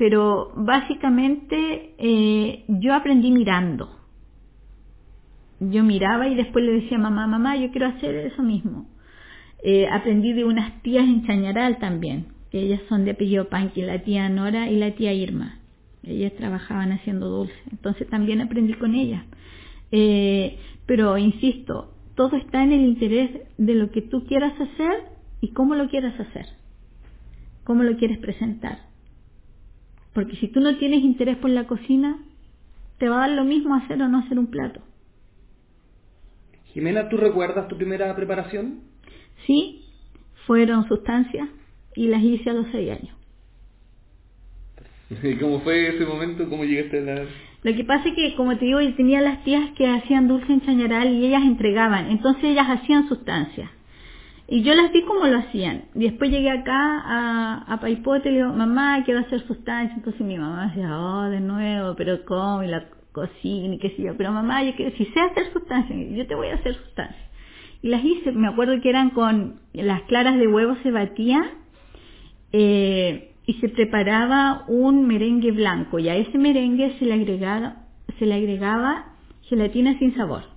Pero 0.00 0.50
básicamente 0.56 1.94
eh, 1.98 2.64
yo 2.68 2.94
aprendí 2.94 3.30
mirando. 3.30 3.90
Yo 5.60 5.84
miraba 5.84 6.26
y 6.26 6.36
después 6.36 6.64
le 6.64 6.72
decía 6.80 6.96
mamá, 6.96 7.26
mamá, 7.26 7.54
yo 7.58 7.70
quiero 7.70 7.88
hacer 7.88 8.14
eso 8.14 8.42
mismo. 8.42 8.88
Eh, 9.62 9.86
aprendí 9.92 10.32
de 10.32 10.46
unas 10.46 10.80
tías 10.80 11.04
en 11.04 11.26
Chañaral 11.26 11.78
también, 11.80 12.28
que 12.50 12.60
ellas 12.62 12.80
son 12.88 13.04
de 13.04 13.10
apellido 13.10 13.50
Panqui, 13.50 13.82
la 13.82 13.98
tía 13.98 14.26
Nora 14.30 14.70
y 14.70 14.76
la 14.76 14.92
tía 14.92 15.12
Irma. 15.12 15.58
Ellas 16.02 16.32
trabajaban 16.34 16.92
haciendo 16.92 17.28
dulce, 17.28 17.60
entonces 17.70 18.08
también 18.08 18.40
aprendí 18.40 18.72
con 18.72 18.94
ellas. 18.94 19.22
Eh, 19.92 20.58
pero 20.86 21.18
insisto, 21.18 21.92
todo 22.14 22.38
está 22.38 22.62
en 22.62 22.72
el 22.72 22.86
interés 22.86 23.32
de 23.58 23.74
lo 23.74 23.90
que 23.90 24.00
tú 24.00 24.24
quieras 24.24 24.58
hacer 24.58 25.02
y 25.42 25.48
cómo 25.48 25.74
lo 25.74 25.90
quieras 25.90 26.18
hacer, 26.18 26.46
cómo 27.64 27.82
lo 27.82 27.98
quieres 27.98 28.16
presentar. 28.16 28.89
Porque 30.20 30.36
si 30.36 30.48
tú 30.48 30.60
no 30.60 30.76
tienes 30.76 31.02
interés 31.02 31.38
por 31.38 31.48
la 31.48 31.66
cocina, 31.66 32.18
te 32.98 33.08
va 33.08 33.16
a 33.16 33.20
dar 33.20 33.30
lo 33.30 33.44
mismo 33.44 33.74
hacer 33.74 34.02
o 34.02 34.06
no 34.06 34.18
hacer 34.18 34.38
un 34.38 34.48
plato. 34.48 34.82
Jimena, 36.74 37.08
¿tú 37.08 37.16
recuerdas 37.16 37.68
tu 37.68 37.78
primera 37.78 38.14
preparación? 38.14 38.80
Sí, 39.46 39.86
fueron 40.46 40.86
sustancias 40.88 41.48
y 41.96 42.08
las 42.08 42.22
hice 42.22 42.50
a 42.50 42.52
los 42.52 42.66
seis 42.70 42.90
años. 42.90 43.16
¿Y 45.22 45.36
cómo 45.36 45.60
fue 45.60 45.88
ese 45.96 46.04
momento? 46.04 46.46
¿Cómo 46.50 46.66
llegaste 46.66 46.98
a 46.98 47.00
la...? 47.00 47.24
Lo 47.62 47.74
que 47.74 47.84
pasa 47.84 48.10
es 48.10 48.14
que, 48.14 48.36
como 48.36 48.58
te 48.58 48.66
digo, 48.66 48.82
yo 48.82 48.94
tenía 48.96 49.22
las 49.22 49.42
tías 49.42 49.70
que 49.70 49.88
hacían 49.88 50.28
dulce 50.28 50.52
en 50.52 50.60
Chañaral 50.60 51.14
y 51.14 51.24
ellas 51.24 51.44
entregaban, 51.44 52.10
entonces 52.10 52.44
ellas 52.44 52.66
hacían 52.68 53.08
sustancias. 53.08 53.70
Y 54.50 54.62
yo 54.62 54.74
las 54.74 54.92
vi 54.92 55.02
como 55.02 55.28
lo 55.28 55.38
hacían. 55.38 55.84
Y 55.94 56.00
después 56.00 56.28
llegué 56.28 56.50
acá 56.50 56.74
a, 56.74 57.72
a 57.72 57.80
Paipote 57.80 58.28
y 58.28 58.32
le 58.32 58.38
digo, 58.38 58.52
mamá, 58.52 59.00
quiero 59.04 59.20
hacer 59.20 59.46
sustancias. 59.46 59.96
Entonces 59.96 60.20
mi 60.22 60.36
mamá 60.36 60.66
decía, 60.66 60.98
oh, 60.98 61.30
de 61.30 61.40
nuevo, 61.40 61.94
pero 61.94 62.24
¿cómo? 62.24 62.64
Y 62.64 62.66
la 62.66 62.88
cocina 63.12 63.76
y 63.76 63.78
qué 63.78 63.90
sé 63.90 64.02
yo. 64.02 64.16
Pero 64.16 64.32
mamá, 64.32 64.64
yo 64.64 64.74
quiero, 64.74 64.96
si 64.96 65.06
sé 65.06 65.20
hacer 65.20 65.52
sustancias, 65.52 65.96
yo 66.10 66.26
te 66.26 66.34
voy 66.34 66.48
a 66.48 66.54
hacer 66.54 66.74
sustancias. 66.74 67.30
Y 67.80 67.90
las 67.90 68.04
hice, 68.04 68.32
me 68.32 68.48
acuerdo 68.48 68.80
que 68.80 68.90
eran 68.90 69.10
con 69.10 69.60
las 69.72 70.02
claras 70.02 70.36
de 70.36 70.48
huevo 70.48 70.76
se 70.82 70.90
batían 70.90 71.44
eh, 72.52 73.32
y 73.46 73.54
se 73.54 73.68
preparaba 73.68 74.64
un 74.66 75.06
merengue 75.06 75.52
blanco 75.52 76.00
y 76.00 76.08
a 76.08 76.16
ese 76.16 76.36
merengue 76.38 76.98
se 76.98 77.06
le 77.06 77.14
agregaba, 77.14 77.84
se 78.18 78.26
le 78.26 78.34
agregaba 78.34 79.14
gelatina 79.42 79.96
sin 80.00 80.14
sabor. 80.16 80.49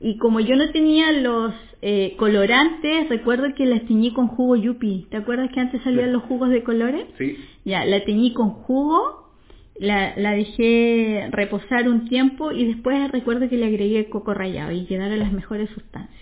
Y 0.00 0.16
como 0.16 0.40
yo 0.40 0.56
no 0.56 0.70
tenía 0.70 1.12
los 1.12 1.54
eh, 1.82 2.14
colorantes, 2.16 3.08
recuerdo 3.10 3.54
que 3.54 3.66
las 3.66 3.82
teñí 3.82 4.14
con 4.14 4.28
jugo 4.28 4.56
yupi. 4.56 5.06
¿Te 5.10 5.18
acuerdas 5.18 5.50
que 5.52 5.60
antes 5.60 5.82
salían 5.82 6.12
los 6.12 6.22
jugos 6.22 6.48
de 6.48 6.64
colores? 6.64 7.04
Sí. 7.18 7.36
Ya, 7.66 7.84
la 7.84 8.02
teñí 8.04 8.32
con 8.32 8.50
jugo, 8.50 9.30
la, 9.78 10.16
la 10.16 10.32
dejé 10.32 11.28
reposar 11.30 11.86
un 11.88 12.08
tiempo 12.08 12.50
y 12.50 12.66
después 12.66 13.10
recuerdo 13.10 13.50
que 13.50 13.58
le 13.58 13.66
agregué 13.66 14.08
coco 14.08 14.32
rallado 14.32 14.72
y 14.72 14.86
quedaron 14.86 15.18
las 15.18 15.32
mejores 15.32 15.68
sustancias. 15.70 16.18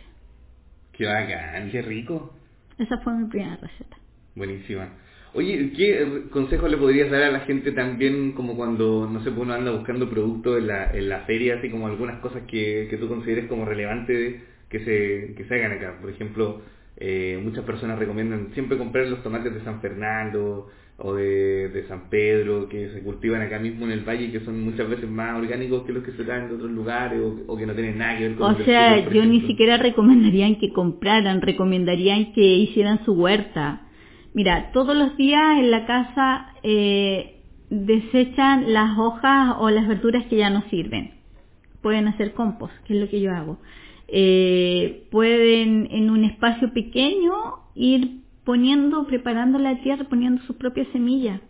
Qué 0.93 1.07
bacán, 1.07 1.71
qué 1.71 1.81
rico. 1.81 2.35
Esa 2.79 2.99
fue 2.99 3.15
mi 3.15 3.29
primera 3.29 3.57
receta. 3.57 3.97
Buenísima. 4.35 4.89
Oye, 5.35 5.73
¿qué 5.77 6.25
consejo 6.31 6.69
le 6.69 6.77
podrías 6.77 7.11
dar 7.11 7.23
a 7.23 7.31
la 7.31 7.41
gente 7.41 7.73
también 7.73 8.33
como 8.33 8.57
cuando, 8.57 9.09
no 9.11 9.23
sé, 9.23 9.31
pues 9.31 9.43
uno 9.43 9.55
anda 9.55 9.71
buscando 9.71 10.09
productos 10.09 10.59
en 10.59 10.67
la, 10.69 10.91
en 10.93 11.09
la 11.09 11.21
feria, 11.21 11.57
así 11.59 11.71
como 11.71 11.87
algunas 11.87 12.21
cosas 12.21 12.43
que, 12.49 12.89
que 12.91 12.97
tú 12.97 13.09
consideres 13.09 13.47
como 13.47 13.65
relevantes 13.65 14.43
que 14.69 14.79
se, 14.81 15.35
que 15.35 15.45
se 15.45 15.55
hagan 15.55 15.73
acá? 15.73 15.99
Por 16.01 16.11
ejemplo, 16.11 16.63
eh, 16.97 17.41
muchas 17.43 17.65
personas 17.65 17.99
recomiendan 17.99 18.49
siempre 18.55 18.79
comprar 18.79 19.07
los 19.07 19.23
tomates 19.23 19.55
de 19.55 19.63
San 19.63 19.81
Fernando 19.81 20.69
o 20.97 21.15
de, 21.15 21.69
de 21.69 21.87
San 21.87 22.11
Pedro, 22.11 22.69
que 22.69 22.91
se 22.91 23.01
cultivan 23.03 23.41
acá 23.41 23.61
mismo 23.61 23.87
en 23.87 23.93
el 23.93 24.01
valle 24.01 24.25
y 24.25 24.33
que 24.33 24.41
son 24.41 24.61
muchas 24.65 24.89
veces 24.89 25.09
más 25.09 25.39
orgánicos 25.39 25.85
que 25.85 25.93
los 25.93 26.03
que 26.03 26.11
se 26.13 26.25
traen 26.25 26.49
de 26.49 26.57
otros 26.57 26.73
lugares 26.73 27.21
o, 27.21 27.53
o 27.53 27.57
que 27.57 27.67
no 27.67 27.75
tienen 27.75 27.99
nada 27.99 28.19
que 28.19 28.29
ver 28.29 28.37
con 28.37 28.55
O 28.55 28.65
sea, 28.65 29.09
yo 29.09 29.25
ni 29.25 29.43
siquiera 29.43 29.77
recomendarían 29.77 30.57
que 30.57 30.73
compraran, 30.73 31.41
recomendarían 31.41 32.33
que 32.33 32.41
hicieran 32.41 33.05
su 33.05 33.13
huerta. 33.13 33.83
Mira, 34.39 34.71
todos 34.73 34.97
los 34.97 35.17
días 35.17 35.59
en 35.59 35.73
la 35.73 35.85
casa 35.85 36.53
eh, 36.63 37.41
desechan 37.71 38.73
las 38.73 38.97
hojas 38.97 39.57
o 39.59 39.69
las 39.69 39.89
verduras 39.89 40.27
que 40.27 40.37
ya 40.37 40.49
no 40.49 40.63
sirven. 40.71 41.11
Pueden 41.83 42.07
hacer 42.07 42.35
compost, 42.35 42.73
que 42.85 42.95
es 42.95 43.01
lo 43.01 43.09
que 43.09 43.21
yo 43.21 43.33
hago. 43.33 43.59
eh, 44.07 45.09
pueden 45.11 45.89
en 45.91 46.09
un 46.11 46.23
espacio 46.25 46.73
pequeño 46.73 47.33
ir 47.75 48.21
poniendo, 48.45 49.09
preparando 49.09 49.59
la 49.59 49.81
tierra, 49.83 50.05
poniendo 50.09 50.41
sus 50.43 50.55
propias 50.55 50.87
semillas. 50.93 51.41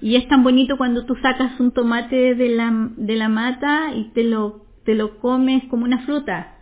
Y 0.00 0.16
es 0.16 0.26
tan 0.26 0.42
bonito 0.42 0.78
cuando 0.78 1.04
tú 1.04 1.16
sacas 1.16 1.60
un 1.60 1.72
tomate 1.72 2.34
de 2.34 2.48
la, 2.48 2.72
de 2.96 3.16
la 3.16 3.28
mata 3.28 3.92
y 3.94 4.04
te 4.14 4.24
lo, 4.24 4.64
te 4.86 4.94
lo 4.94 5.18
comes 5.18 5.62
como 5.64 5.84
una 5.84 5.98
fruta. 6.06 6.54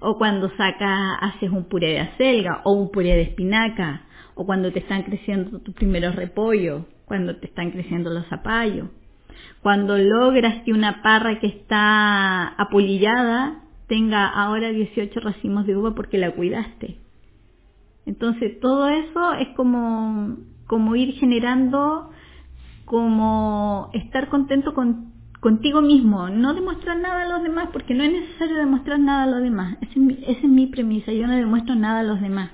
O 0.00 0.18
cuando 0.18 0.50
sacas, 0.58 1.16
haces 1.22 1.50
un 1.50 1.64
puré 1.64 1.92
de 1.94 2.00
acelga 2.00 2.60
o 2.64 2.72
un 2.72 2.90
puré 2.90 3.14
de 3.16 3.22
espinaca. 3.22 4.02
O 4.34 4.46
cuando 4.46 4.72
te 4.72 4.80
están 4.80 5.02
creciendo 5.02 5.58
tus 5.60 5.74
primeros 5.74 6.14
repollos, 6.14 6.84
cuando 7.04 7.36
te 7.36 7.46
están 7.46 7.70
creciendo 7.70 8.10
los 8.10 8.26
zapallos. 8.28 8.88
Cuando 9.62 9.98
logras 9.98 10.62
que 10.64 10.72
una 10.72 11.02
parra 11.02 11.38
que 11.40 11.46
está 11.46 12.48
apolillada 12.48 13.64
tenga 13.88 14.28
ahora 14.28 14.70
18 14.70 15.18
racimos 15.20 15.66
de 15.66 15.76
uva 15.76 15.94
porque 15.94 16.18
la 16.18 16.30
cuidaste. 16.30 16.98
Entonces 18.06 18.58
todo 18.60 18.88
eso 18.88 19.34
es 19.34 19.48
como, 19.56 20.36
como 20.66 20.96
ir 20.96 21.14
generando, 21.14 22.10
como 22.84 23.90
estar 23.92 24.28
contento 24.28 24.74
con, 24.74 25.12
contigo 25.40 25.82
mismo, 25.82 26.28
no 26.28 26.54
demostrar 26.54 26.98
nada 26.98 27.22
a 27.22 27.28
los 27.28 27.42
demás 27.42 27.68
porque 27.72 27.94
no 27.94 28.04
es 28.04 28.12
necesario 28.12 28.56
demostrar 28.56 29.00
nada 29.00 29.24
a 29.24 29.26
los 29.26 29.42
demás. 29.42 29.76
Es, 29.80 29.96
mi, 29.96 30.14
esa 30.22 30.40
es 30.40 30.48
mi 30.48 30.66
premisa, 30.66 31.12
yo 31.12 31.26
no 31.26 31.34
demuestro 31.34 31.74
nada 31.74 32.00
a 32.00 32.04
los 32.04 32.20
demás. 32.20 32.50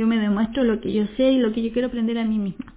Yo 0.00 0.06
me 0.06 0.16
demuestro 0.16 0.64
lo 0.64 0.80
que 0.80 0.90
yo 0.94 1.04
sé 1.18 1.30
y 1.30 1.38
lo 1.40 1.52
que 1.52 1.60
yo 1.60 1.72
quiero 1.74 1.88
aprender 1.88 2.16
a 2.16 2.24
mí 2.24 2.38
misma. 2.38 2.72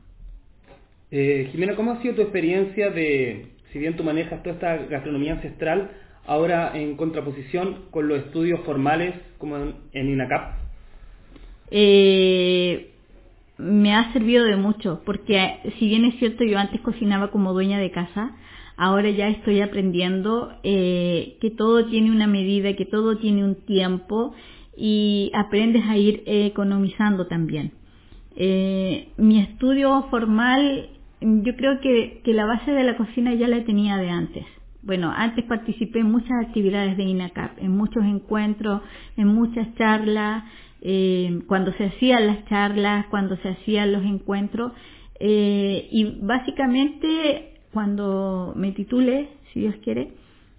Eh, 1.09 1.47
Jimena, 1.53 1.73
¿cómo 1.73 1.91
ha 1.91 2.01
sido 2.01 2.15
tu 2.15 2.21
experiencia 2.21 2.89
de, 2.89 3.45
si 3.71 3.79
bien 3.79 3.95
tú 3.95 4.03
manejas 4.03 4.43
toda 4.43 4.55
esta 4.55 4.75
gastronomía 4.87 5.31
ancestral, 5.31 5.89
ahora 6.27 6.77
en 6.77 6.97
contraposición 6.97 7.85
con 7.91 8.09
los 8.09 8.25
estudios 8.25 8.59
formales 8.65 9.15
como 9.37 9.55
en, 9.55 9.75
en 9.93 10.09
INACAP? 10.09 10.55
eh, 11.71 12.91
me 13.57 13.95
ha 13.95 14.11
servido 14.11 14.43
de 14.43 14.57
mucho, 14.57 15.01
porque 15.05 15.59
si 15.79 15.87
bien 15.87 16.03
es 16.03 16.19
cierto, 16.19 16.43
yo 16.43 16.59
antes 16.59 16.81
cocinaba 16.81 17.31
como 17.31 17.53
dueña 17.53 17.79
de 17.79 17.91
casa, 17.91 18.35
ahora 18.75 19.09
ya 19.09 19.29
estoy 19.29 19.61
aprendiendo 19.61 20.51
eh, 20.63 21.37
que 21.39 21.51
todo 21.51 21.85
tiene 21.85 22.11
una 22.11 22.27
medida, 22.27 22.75
que 22.75 22.85
todo 22.85 23.17
tiene 23.17 23.45
un 23.45 23.55
tiempo 23.63 24.35
y 24.77 25.31
aprendes 25.33 25.83
a 25.85 25.97
ir 25.97 26.23
economizando 26.25 27.27
también. 27.27 27.71
Eh, 28.35 29.09
mi 29.17 29.39
estudio 29.39 30.07
formal, 30.09 30.89
yo 31.21 31.55
creo 31.55 31.79
que, 31.81 32.21
que 32.23 32.33
la 32.33 32.45
base 32.45 32.71
de 32.71 32.83
la 32.83 32.97
cocina 32.97 33.33
ya 33.33 33.47
la 33.47 33.63
tenía 33.63 33.97
de 33.97 34.09
antes. 34.09 34.45
Bueno, 34.81 35.13
antes 35.15 35.45
participé 35.45 35.99
en 35.99 36.11
muchas 36.11 36.45
actividades 36.45 36.97
de 36.97 37.03
INACAP, 37.03 37.57
en 37.59 37.71
muchos 37.71 38.03
encuentros, 38.03 38.81
en 39.15 39.27
muchas 39.27 39.73
charlas, 39.75 40.43
eh, 40.81 41.39
cuando 41.47 41.71
se 41.73 41.85
hacían 41.85 42.27
las 42.27 42.43
charlas, 42.45 43.05
cuando 43.09 43.37
se 43.37 43.47
hacían 43.47 43.93
los 43.93 44.03
encuentros, 44.03 44.73
eh, 45.19 45.87
y 45.89 46.19
básicamente 46.21 47.61
cuando 47.71 48.53
me 48.57 48.73
titule, 48.73 49.29
si 49.53 49.61
Dios 49.61 49.75
quiere, 49.81 50.11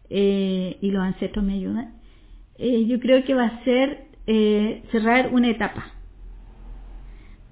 eh, 0.08 0.78
y 0.80 0.90
los 0.90 1.02
ancestros 1.02 1.44
me 1.44 1.52
ayudan, 1.52 1.92
eh, 2.58 2.86
yo 2.86 3.00
creo 3.00 3.24
que 3.24 3.34
va 3.34 3.46
a 3.46 3.64
ser 3.64 4.06
eh, 4.26 4.82
cerrar 4.92 5.30
una 5.32 5.50
etapa, 5.50 5.92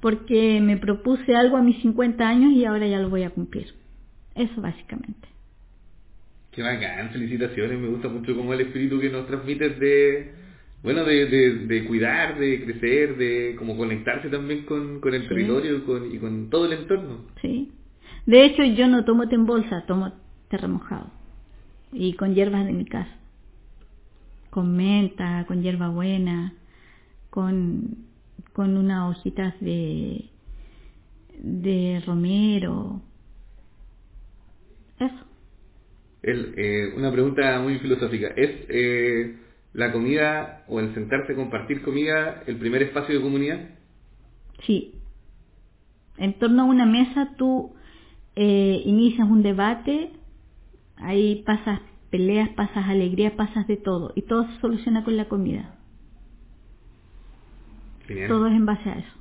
porque 0.00 0.60
me 0.60 0.76
propuse 0.78 1.34
algo 1.36 1.56
a 1.56 1.62
mis 1.62 1.80
50 1.82 2.28
años 2.28 2.52
y 2.52 2.64
ahora 2.64 2.86
ya 2.86 2.98
lo 3.00 3.10
voy 3.10 3.22
a 3.24 3.30
cumplir. 3.30 3.74
Eso 4.34 4.60
básicamente. 4.60 5.28
Qué 6.52 6.62
bacán, 6.62 7.10
felicitaciones, 7.12 7.78
me 7.78 7.88
gusta 7.88 8.08
mucho 8.08 8.36
como 8.36 8.52
el 8.54 8.60
espíritu 8.60 9.00
que 9.00 9.10
nos 9.10 9.26
transmites 9.26 9.78
de, 9.80 10.32
bueno, 10.82 11.04
de, 11.04 11.26
de, 11.26 11.54
de 11.66 11.84
cuidar, 11.86 12.38
de 12.38 12.64
crecer, 12.64 13.16
de 13.16 13.56
como 13.58 13.76
conectarse 13.76 14.28
también 14.28 14.64
con, 14.66 15.00
con 15.00 15.14
el 15.14 15.22
Sí. 15.22 15.28
territorio 15.28 15.78
y 15.78 15.80
con, 15.82 16.14
y 16.14 16.18
con 16.18 16.50
todo 16.50 16.66
el 16.66 16.74
entorno. 16.74 17.26
Sí. 17.40 17.72
De 18.26 18.44
hecho, 18.44 18.64
yo 18.64 18.88
no 18.88 19.04
tomo 19.04 19.28
té 19.28 19.34
en 19.36 19.46
bolsa, 19.46 19.84
tomo 19.86 20.12
té 20.48 20.58
remojado. 20.58 21.10
Y 21.92 22.14
con 22.14 22.34
hierbas 22.34 22.66
de 22.66 22.72
mi 22.72 22.84
casa. 22.86 23.21
Con 24.52 24.76
menta, 24.76 25.46
con 25.48 25.62
hierbabuena, 25.62 26.52
con, 27.30 28.04
con 28.52 28.76
unas 28.76 29.16
hojitas 29.16 29.58
de, 29.60 30.26
de 31.38 32.02
romero. 32.06 33.00
Eso. 34.98 35.24
El, 36.22 36.54
eh, 36.58 36.92
una 36.98 37.10
pregunta 37.10 37.60
muy 37.60 37.78
filosófica. 37.78 38.28
¿Es 38.36 38.50
eh, 38.68 39.38
la 39.72 39.90
comida 39.90 40.64
o 40.68 40.80
el 40.80 40.92
sentarse 40.92 41.32
a 41.32 41.36
compartir 41.36 41.80
comida 41.82 42.42
el 42.46 42.58
primer 42.58 42.82
espacio 42.82 43.14
de 43.14 43.22
comunidad? 43.22 43.70
Sí. 44.66 44.96
En 46.18 46.38
torno 46.38 46.62
a 46.62 46.66
una 46.66 46.84
mesa 46.84 47.30
tú 47.38 47.72
eh, 48.36 48.82
inicias 48.84 49.26
un 49.30 49.42
debate, 49.42 50.10
ahí 50.96 51.42
pasas 51.46 51.80
peleas, 52.12 52.50
pasas 52.50 52.86
alegrías, 52.88 53.32
pasas 53.32 53.66
de 53.66 53.76
todo. 53.76 54.12
Y 54.14 54.22
todo 54.22 54.46
se 54.46 54.60
soluciona 54.60 55.02
con 55.02 55.16
la 55.16 55.24
comida. 55.24 55.74
Genial. 58.06 58.28
Todo 58.28 58.46
es 58.46 58.52
en 58.52 58.66
base 58.66 58.88
a 58.88 58.92
eso. 58.98 59.12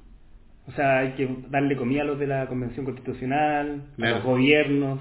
O 0.67 0.71
sea, 0.73 0.99
hay 0.99 1.13
que 1.13 1.27
darle 1.49 1.75
comida 1.75 2.01
a 2.01 2.05
los 2.05 2.19
de 2.19 2.27
la 2.27 2.47
Convención 2.47 2.85
Constitucional, 2.85 3.83
a 3.99 4.09
los 4.09 4.23
gobiernos. 4.23 4.99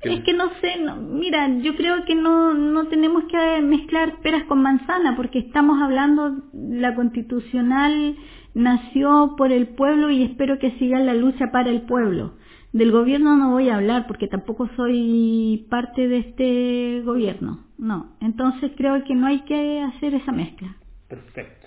¿Qué? 0.00 0.14
Es 0.14 0.20
que 0.24 0.32
no 0.32 0.48
sé, 0.60 0.78
no- 0.80 0.96
mira, 0.96 1.48
yo 1.58 1.74
creo 1.76 2.04
que 2.06 2.14
no, 2.14 2.54
no 2.54 2.86
tenemos 2.86 3.24
que 3.24 3.60
mezclar 3.62 4.20
peras 4.22 4.44
con 4.44 4.62
manzana 4.62 5.14
porque 5.16 5.40
estamos 5.40 5.82
hablando, 5.82 6.42
la 6.54 6.94
constitucional 6.94 8.16
nació 8.54 9.34
por 9.36 9.52
el 9.52 9.68
pueblo 9.68 10.10
y 10.10 10.22
espero 10.22 10.58
que 10.58 10.70
siga 10.78 10.98
la 11.00 11.12
lucha 11.14 11.50
para 11.52 11.68
el 11.70 11.82
pueblo. 11.82 12.34
Del 12.72 12.92
gobierno 12.92 13.36
no 13.36 13.50
voy 13.50 13.68
a 13.68 13.76
hablar 13.76 14.06
porque 14.06 14.28
tampoco 14.28 14.68
soy 14.76 15.66
parte 15.68 16.06
de 16.06 16.18
este 16.18 17.02
gobierno, 17.04 17.66
no. 17.78 18.16
Entonces 18.20 18.70
creo 18.76 19.02
que 19.04 19.14
no 19.14 19.26
hay 19.26 19.40
que 19.40 19.80
hacer 19.80 20.14
esa 20.14 20.30
mezcla. 20.30 20.76
Perfecto. 21.08 21.66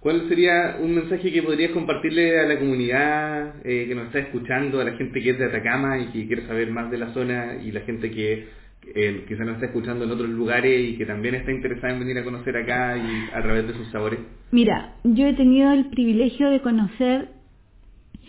¿Cuál 0.00 0.28
sería 0.28 0.78
un 0.80 0.94
mensaje 0.94 1.30
que 1.30 1.42
podrías 1.42 1.72
compartirle 1.72 2.40
a 2.40 2.46
la 2.46 2.58
comunidad 2.58 3.54
eh, 3.64 3.86
que 3.86 3.94
nos 3.94 4.06
está 4.06 4.20
escuchando, 4.20 4.80
a 4.80 4.84
la 4.84 4.96
gente 4.96 5.20
que 5.20 5.30
es 5.30 5.38
de 5.38 5.44
Atacama 5.46 5.98
y 5.98 6.06
que 6.06 6.26
quiere 6.26 6.46
saber 6.46 6.70
más 6.70 6.90
de 6.90 6.98
la 6.98 7.12
zona 7.12 7.56
y 7.62 7.70
la 7.70 7.80
gente 7.82 8.10
que 8.10 8.48
eh, 8.94 9.24
quizás 9.28 9.46
nos 9.46 9.56
está 9.56 9.66
escuchando 9.66 10.04
en 10.04 10.10
otros 10.10 10.30
lugares 10.30 10.88
y 10.88 10.96
que 10.96 11.04
también 11.04 11.34
está 11.34 11.52
interesada 11.52 11.92
en 11.92 12.00
venir 12.00 12.18
a 12.18 12.24
conocer 12.24 12.56
acá 12.56 12.96
y 12.96 13.28
a 13.34 13.42
través 13.42 13.66
de 13.66 13.74
sus 13.74 13.88
sabores? 13.88 14.20
Mira, 14.52 14.94
yo 15.04 15.26
he 15.26 15.34
tenido 15.34 15.70
el 15.72 15.90
privilegio 15.90 16.48
de 16.48 16.60
conocer 16.60 17.28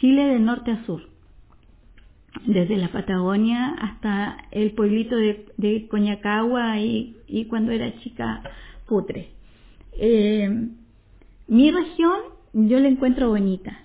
Chile 0.02 0.26
de 0.26 0.40
norte 0.40 0.72
a 0.72 0.86
sur, 0.86 1.11
desde 2.46 2.78
la 2.78 2.92
Patagonia 2.92 3.76
hasta 3.80 4.38
el 4.52 4.72
pueblito 4.72 5.16
de, 5.16 5.88
Coñacagua 5.90 6.80
y, 6.80 7.16
y 7.28 7.46
cuando 7.46 7.72
era 7.72 8.00
chica 8.00 8.42
Putre. 8.88 9.30
Eh, 9.94 10.70
mi 11.48 11.72
región 11.72 12.18
yo 12.54 12.80
la 12.80 12.88
encuentro 12.88 13.30
bonita. 13.30 13.80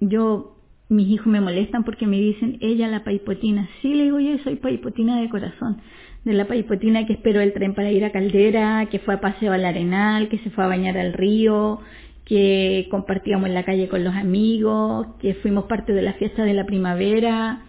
Yo, 0.00 0.56
mis 0.88 1.08
hijos 1.08 1.26
me 1.26 1.40
molestan 1.40 1.84
porque 1.84 2.06
me 2.06 2.18
dicen, 2.18 2.58
ella 2.60 2.88
la 2.88 3.04
paipotina. 3.04 3.68
Sí, 3.80 3.94
le 3.94 4.04
digo 4.04 4.18
yo 4.18 4.38
soy 4.38 4.56
paipotina 4.56 5.20
de 5.20 5.28
corazón. 5.28 5.78
De 6.24 6.32
la 6.32 6.46
paipotina 6.46 7.06
que 7.06 7.14
esperó 7.14 7.40
el 7.40 7.52
tren 7.52 7.74
para 7.74 7.90
ir 7.90 8.04
a 8.04 8.12
Caldera, 8.12 8.86
que 8.90 8.98
fue 8.98 9.14
a 9.14 9.20
paseo 9.20 9.52
al 9.52 9.64
Arenal, 9.64 10.28
que 10.28 10.38
se 10.38 10.50
fue 10.50 10.64
a 10.64 10.68
bañar 10.68 10.98
al 10.98 11.12
río, 11.12 11.80
que 12.30 12.86
compartíamos 12.92 13.48
en 13.48 13.54
la 13.54 13.64
calle 13.64 13.88
con 13.88 14.04
los 14.04 14.14
amigos, 14.14 15.08
que 15.20 15.34
fuimos 15.34 15.64
parte 15.64 15.92
de 15.92 16.00
la 16.00 16.12
fiesta 16.12 16.44
de 16.44 16.54
la 16.54 16.64
primavera, 16.64 17.62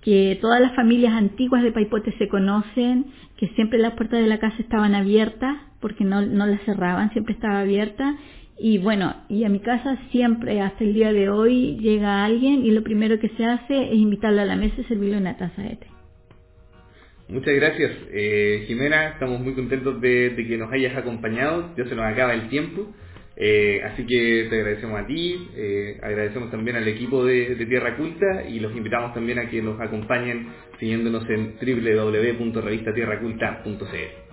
que 0.00 0.38
todas 0.40 0.58
las 0.58 0.74
familias 0.74 1.12
antiguas 1.12 1.62
de 1.62 1.70
Paipote 1.70 2.16
se 2.16 2.26
conocen, 2.26 3.08
que 3.36 3.48
siempre 3.48 3.78
las 3.78 3.92
puertas 3.92 4.18
de 4.18 4.26
la 4.26 4.38
casa 4.38 4.56
estaban 4.58 4.94
abiertas, 4.94 5.58
porque 5.82 6.04
no, 6.04 6.22
no 6.22 6.46
las 6.46 6.62
cerraban, 6.62 7.12
siempre 7.12 7.34
estaba 7.34 7.60
abierta. 7.60 8.16
Y 8.58 8.78
bueno, 8.78 9.14
y 9.28 9.44
a 9.44 9.50
mi 9.50 9.60
casa 9.60 9.98
siempre, 10.10 10.62
hasta 10.62 10.82
el 10.82 10.94
día 10.94 11.12
de 11.12 11.28
hoy, 11.28 11.76
llega 11.78 12.24
alguien 12.24 12.64
y 12.64 12.70
lo 12.70 12.82
primero 12.82 13.20
que 13.20 13.28
se 13.36 13.44
hace 13.44 13.92
es 13.92 13.96
invitarlo 13.96 14.40
a 14.40 14.46
la 14.46 14.56
mesa 14.56 14.76
y 14.80 14.84
servirle 14.84 15.18
una 15.18 15.36
taza 15.36 15.60
de 15.60 15.76
té. 15.76 15.86
Muchas 17.28 17.54
gracias, 17.54 17.92
eh, 18.12 18.64
Jimena. 18.66 19.08
Estamos 19.08 19.42
muy 19.42 19.52
contentos 19.52 20.00
de, 20.00 20.30
de 20.30 20.46
que 20.46 20.56
nos 20.56 20.72
hayas 20.72 20.96
acompañado. 20.96 21.74
Ya 21.76 21.84
se 21.84 21.94
nos 21.94 22.06
acaba 22.06 22.32
el 22.32 22.48
tiempo. 22.48 22.94
Eh, 23.38 23.82
así 23.84 24.06
que 24.06 24.46
te 24.48 24.56
agradecemos 24.56 24.98
a 24.98 25.06
ti, 25.06 25.50
eh, 25.54 25.98
agradecemos 26.02 26.50
también 26.50 26.76
al 26.76 26.88
equipo 26.88 27.22
de, 27.22 27.54
de 27.54 27.66
Tierra 27.66 27.94
Culta 27.96 28.44
y 28.48 28.60
los 28.60 28.74
invitamos 28.74 29.12
también 29.12 29.38
a 29.38 29.50
que 29.50 29.60
nos 29.60 29.78
acompañen 29.78 30.48
siguiéndonos 30.80 31.28
en 31.28 31.56
www.revistatierraculta.cl. 31.60 34.26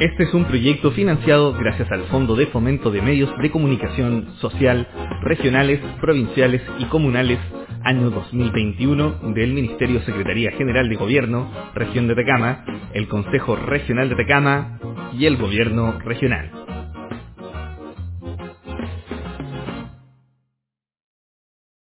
Este 0.00 0.22
es 0.24 0.34
un 0.34 0.44
proyecto 0.44 0.92
financiado 0.92 1.54
gracias 1.54 1.90
al 1.90 2.04
Fondo 2.04 2.36
de 2.36 2.46
Fomento 2.48 2.90
de 2.90 3.00
Medios 3.02 3.30
de 3.42 3.50
Comunicación 3.50 4.28
Social 4.40 4.86
regionales, 5.22 5.80
provinciales 6.00 6.62
y 6.78 6.84
comunales 6.84 7.40
año 7.88 8.10
2021 8.10 9.32
del 9.34 9.54
Ministerio 9.54 10.02
Secretaría 10.02 10.50
General 10.52 10.86
de 10.90 10.96
Gobierno, 10.96 11.50
Región 11.74 12.06
de 12.06 12.14
Tecama, 12.14 12.62
el 12.92 13.08
Consejo 13.08 13.56
Regional 13.56 14.10
de 14.10 14.14
Tecama 14.14 14.78
y 15.14 15.24
el 15.24 15.38
Gobierno 15.38 15.98
Regional. 16.04 16.67